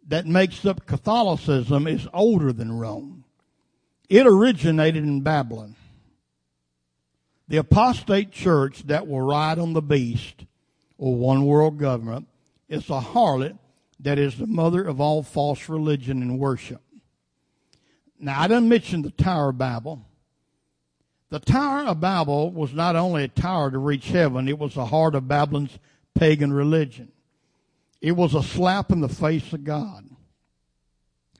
that 0.07 0.25
makes 0.25 0.65
up 0.65 0.85
Catholicism 0.85 1.87
is 1.87 2.07
older 2.13 2.51
than 2.53 2.77
Rome. 2.77 3.23
It 4.09 4.27
originated 4.27 5.03
in 5.03 5.21
Babylon. 5.21 5.75
The 7.47 7.57
apostate 7.57 8.31
church 8.31 8.83
that 8.83 9.07
will 9.07 9.21
ride 9.21 9.59
on 9.59 9.73
the 9.73 9.81
beast 9.81 10.45
or 10.97 11.15
one 11.15 11.45
world 11.45 11.77
government 11.77 12.27
is 12.69 12.89
a 12.89 12.99
harlot 12.99 13.57
that 13.99 14.19
is 14.19 14.37
the 14.37 14.47
mother 14.47 14.83
of 14.83 15.01
all 15.01 15.23
false 15.23 15.67
religion 15.69 16.21
and 16.21 16.39
worship. 16.39 16.81
Now, 18.19 18.39
I 18.41 18.47
didn't 18.47 18.69
mention 18.69 19.01
the 19.01 19.11
Tower 19.11 19.51
Babel. 19.51 20.05
The 21.33 21.39
Tower 21.39 21.87
of 21.87 21.99
Babel 21.99 22.51
was 22.51 22.75
not 22.75 22.95
only 22.95 23.23
a 23.23 23.27
tower 23.27 23.71
to 23.71 23.79
reach 23.79 24.09
heaven, 24.09 24.47
it 24.47 24.59
was 24.59 24.75
the 24.75 24.85
heart 24.85 25.15
of 25.15 25.27
Babylon's 25.27 25.79
pagan 26.13 26.53
religion. 26.53 27.11
It 28.01 28.11
was 28.11 28.35
a 28.35 28.43
slap 28.43 28.91
in 28.91 29.01
the 29.01 29.09
face 29.09 29.51
of 29.51 29.63
God. 29.63 30.07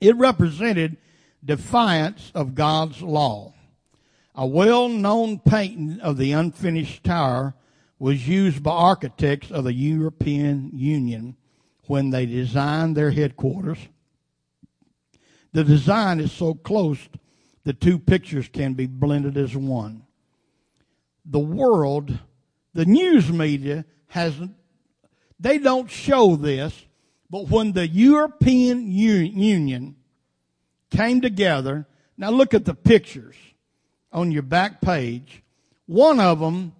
It 0.00 0.16
represented 0.16 0.96
defiance 1.44 2.32
of 2.34 2.56
God's 2.56 3.02
law. 3.02 3.54
A 4.34 4.44
well-known 4.44 5.38
painting 5.38 6.00
of 6.00 6.16
the 6.16 6.32
unfinished 6.32 7.04
tower 7.04 7.54
was 8.00 8.26
used 8.26 8.64
by 8.64 8.72
architects 8.72 9.52
of 9.52 9.62
the 9.62 9.74
European 9.74 10.72
Union 10.74 11.36
when 11.86 12.10
they 12.10 12.26
designed 12.26 12.96
their 12.96 13.12
headquarters. 13.12 13.78
The 15.52 15.62
design 15.62 16.18
is 16.18 16.32
so 16.32 16.54
close 16.54 16.98
the 17.64 17.72
two 17.72 17.98
pictures 17.98 18.48
can 18.48 18.74
be 18.74 18.86
blended 18.86 19.36
as 19.36 19.56
one. 19.56 20.02
The 21.24 21.40
world, 21.40 22.18
the 22.74 22.84
news 22.84 23.30
media 23.30 23.84
hasn't, 24.08 24.54
they 25.40 25.58
don't 25.58 25.90
show 25.90 26.36
this, 26.36 26.84
but 27.30 27.48
when 27.48 27.72
the 27.72 27.88
European 27.88 28.90
Union 28.90 29.96
came 30.90 31.20
together, 31.20 31.86
now 32.16 32.30
look 32.30 32.54
at 32.54 32.64
the 32.64 32.74
pictures 32.74 33.34
on 34.12 34.30
your 34.30 34.42
back 34.42 34.80
page. 34.80 35.42
One 35.86 36.20
of 36.20 36.38
them 36.40 36.74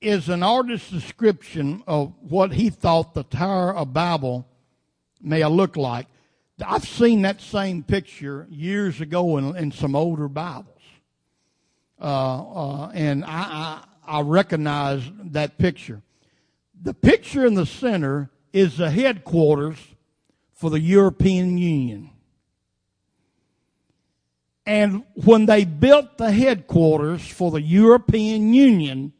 is 0.00 0.28
an 0.28 0.42
artist's 0.42 0.90
description 0.90 1.82
of 1.86 2.12
what 2.20 2.52
he 2.52 2.70
thought 2.70 3.14
the 3.14 3.24
Tower 3.24 3.74
of 3.74 3.92
Babel 3.92 4.46
may 5.20 5.40
have 5.40 5.52
looked 5.52 5.76
like. 5.76 6.06
I've 6.64 6.86
seen 6.86 7.22
that 7.22 7.40
same 7.40 7.82
picture 7.82 8.46
years 8.48 9.00
ago 9.00 9.38
in, 9.38 9.56
in 9.56 9.72
some 9.72 9.96
older 9.96 10.28
Bibles. 10.28 10.68
Uh, 12.00 12.04
uh, 12.04 12.90
and 12.94 13.24
I, 13.24 13.82
I, 14.06 14.18
I 14.18 14.20
recognize 14.20 15.02
that 15.30 15.58
picture. 15.58 16.02
The 16.80 16.94
picture 16.94 17.44
in 17.46 17.54
the 17.54 17.66
center 17.66 18.30
is 18.52 18.76
the 18.76 18.90
headquarters 18.90 19.78
for 20.52 20.70
the 20.70 20.80
European 20.80 21.58
Union. 21.58 22.10
And 24.66 25.04
when 25.14 25.46
they 25.46 25.64
built 25.64 26.18
the 26.18 26.30
headquarters 26.30 27.26
for 27.26 27.50
the 27.50 27.60
European 27.60 28.54
Union, 28.54 29.12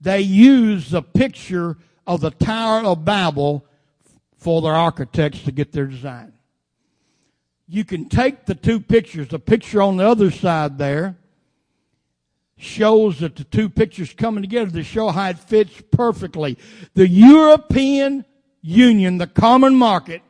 they 0.00 0.20
used 0.20 0.92
the 0.92 1.02
picture 1.02 1.76
of 2.06 2.20
the 2.20 2.30
Tower 2.30 2.84
of 2.84 3.04
Babel 3.04 3.66
for 4.38 4.62
their 4.62 4.74
architects 4.74 5.42
to 5.42 5.52
get 5.52 5.72
their 5.72 5.86
design. 5.86 6.32
You 7.66 7.84
can 7.84 8.08
take 8.08 8.46
the 8.46 8.54
two 8.54 8.80
pictures. 8.80 9.28
The 9.28 9.38
picture 9.38 9.82
on 9.82 9.98
the 9.98 10.08
other 10.08 10.30
side 10.30 10.78
there 10.78 11.18
shows 12.56 13.20
that 13.20 13.36
the 13.36 13.44
two 13.44 13.68
pictures 13.68 14.14
coming 14.14 14.42
together 14.42 14.70
to 14.70 14.82
show 14.82 15.10
how 15.10 15.28
it 15.28 15.38
fits 15.38 15.82
perfectly. 15.92 16.56
The 16.94 17.06
European 17.06 18.24
Union, 18.62 19.18
the 19.18 19.26
common 19.26 19.74
market, 19.74 20.22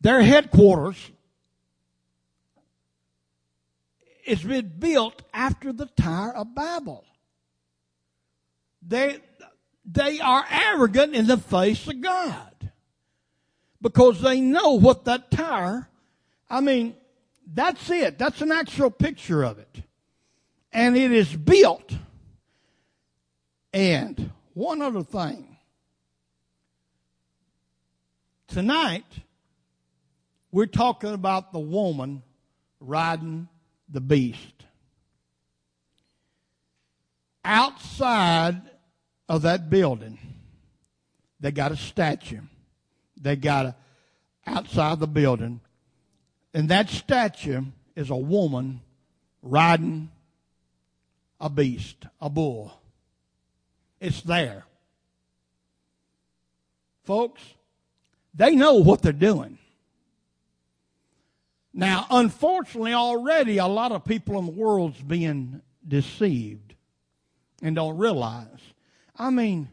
their 0.00 0.22
headquarters 0.22 1.10
is 4.24 4.42
built 4.44 5.22
after 5.32 5.72
the 5.72 5.86
Tower 5.86 6.36
of 6.36 6.54
Babel. 6.54 7.04
They, 8.86 9.18
they 9.86 10.20
are 10.20 10.44
arrogant 10.50 11.14
in 11.14 11.26
the 11.26 11.36
face 11.36 11.86
of 11.86 12.00
God 12.00 12.70
because 13.80 14.20
they 14.20 14.40
know 14.40 14.72
what 14.72 15.04
that 15.04 15.30
tower, 15.30 15.88
I 16.50 16.60
mean, 16.60 16.96
that's 17.46 17.88
it. 17.90 18.18
That's 18.18 18.40
an 18.40 18.50
actual 18.50 18.90
picture 18.90 19.44
of 19.44 19.58
it. 19.58 19.82
And 20.72 20.96
it 20.96 21.12
is 21.12 21.34
built. 21.34 21.94
And 23.72 24.32
one 24.54 24.82
other 24.82 25.02
thing. 25.02 25.56
Tonight, 28.48 29.04
we're 30.50 30.66
talking 30.66 31.12
about 31.12 31.52
the 31.52 31.58
woman 31.58 32.22
riding 32.80 33.48
the 33.88 34.00
beast. 34.00 34.64
Outside 37.44 38.62
of 39.28 39.42
that 39.42 39.68
building, 39.70 40.18
they 41.40 41.50
got 41.50 41.72
a 41.72 41.76
statue. 41.76 42.40
They 43.20 43.36
got 43.36 43.66
a, 43.66 43.76
outside 44.46 45.00
the 45.00 45.06
building. 45.06 45.60
And 46.54 46.68
that 46.68 46.88
statue 46.88 47.62
is 47.94 48.10
a 48.10 48.16
woman 48.16 48.80
riding 49.42 50.10
a 51.40 51.50
beast, 51.50 52.06
a 52.20 52.30
bull. 52.30 52.80
It's 54.00 54.22
there. 54.22 54.64
Folks, 57.04 57.42
They 58.34 58.54
know 58.54 58.74
what 58.74 59.00
they're 59.00 59.12
doing. 59.12 59.58
Now, 61.72 62.06
unfortunately, 62.10 62.92
already 62.92 63.58
a 63.58 63.66
lot 63.66 63.92
of 63.92 64.04
people 64.04 64.38
in 64.38 64.46
the 64.46 64.52
world's 64.52 65.00
being 65.00 65.62
deceived 65.86 66.74
and 67.62 67.74
don't 67.74 67.96
realize. 67.96 68.60
I 69.18 69.30
mean, 69.30 69.68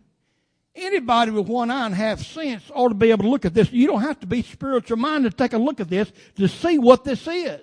anybody 0.76 1.32
with 1.32 1.48
one 1.48 1.70
eye 1.70 1.86
and 1.86 1.96
half 1.96 2.22
sense 2.22 2.64
ought 2.74 2.90
to 2.90 2.96
be 2.96 3.12
able 3.12 3.24
to 3.24 3.30
look 3.30 3.46
at 3.46 3.54
this. 3.54 3.72
You 3.72 3.88
don't 3.88 4.02
have 4.02 4.20
to 4.22 4.28
be 4.28 4.42
spiritual 4.42 4.98
minded 4.98 5.32
to 5.32 5.38
take 5.38 5.54
a 5.54 5.58
look 5.58 5.80
at 5.80 5.90
this 5.90 6.12
to 6.36 6.48
see 6.48 6.78
what 6.78 7.04
this 7.04 7.28
is. 7.28 7.62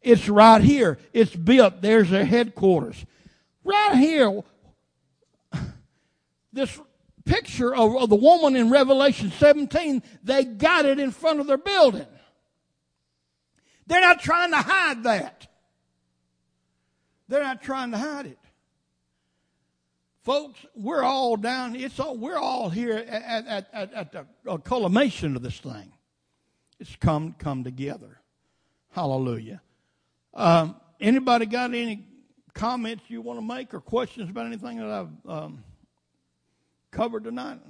It's 0.00 0.28
right 0.28 0.62
here. 0.62 0.98
It's 1.12 1.34
built. 1.34 1.82
There's 1.82 2.10
their 2.10 2.24
headquarters. 2.24 3.04
Right 3.64 3.96
here, 3.96 4.42
this 6.52 6.80
picture 7.24 7.74
of, 7.74 7.96
of, 7.96 8.08
the 8.08 8.16
woman 8.16 8.56
in 8.56 8.70
Revelation 8.70 9.30
17, 9.32 10.02
they 10.22 10.44
got 10.44 10.86
it 10.86 10.98
in 10.98 11.10
front 11.10 11.40
of 11.40 11.46
their 11.46 11.58
building. 11.58 12.06
They're 13.86 14.00
not 14.00 14.20
trying 14.20 14.50
to 14.52 14.58
hide 14.58 15.02
that. 15.02 15.46
They're 17.28 17.42
not 17.42 17.60
trying 17.60 17.90
to 17.90 17.98
hide 17.98 18.26
it. 18.26 18.38
Folks, 20.28 20.58
we're 20.74 21.02
all 21.02 21.38
down, 21.38 21.74
it's 21.74 21.98
all, 21.98 22.14
we're 22.14 22.36
all 22.36 22.68
here 22.68 22.98
at, 22.98 23.46
at, 23.46 23.66
at, 23.72 23.94
at 23.94 24.12
the 24.12 24.58
culmination 24.58 25.34
of 25.36 25.40
this 25.40 25.58
thing. 25.58 25.90
It's 26.78 26.94
come, 26.96 27.34
come 27.38 27.64
together. 27.64 28.20
Hallelujah. 28.90 29.62
Um, 30.34 30.76
anybody 31.00 31.46
got 31.46 31.72
any 31.72 32.06
comments 32.52 33.04
you 33.08 33.22
want 33.22 33.38
to 33.38 33.42
make 33.42 33.72
or 33.72 33.80
questions 33.80 34.28
about 34.28 34.44
anything 34.44 34.76
that 34.76 34.90
I've 34.90 35.30
um, 35.30 35.64
covered 36.90 37.24
tonight? 37.24 37.60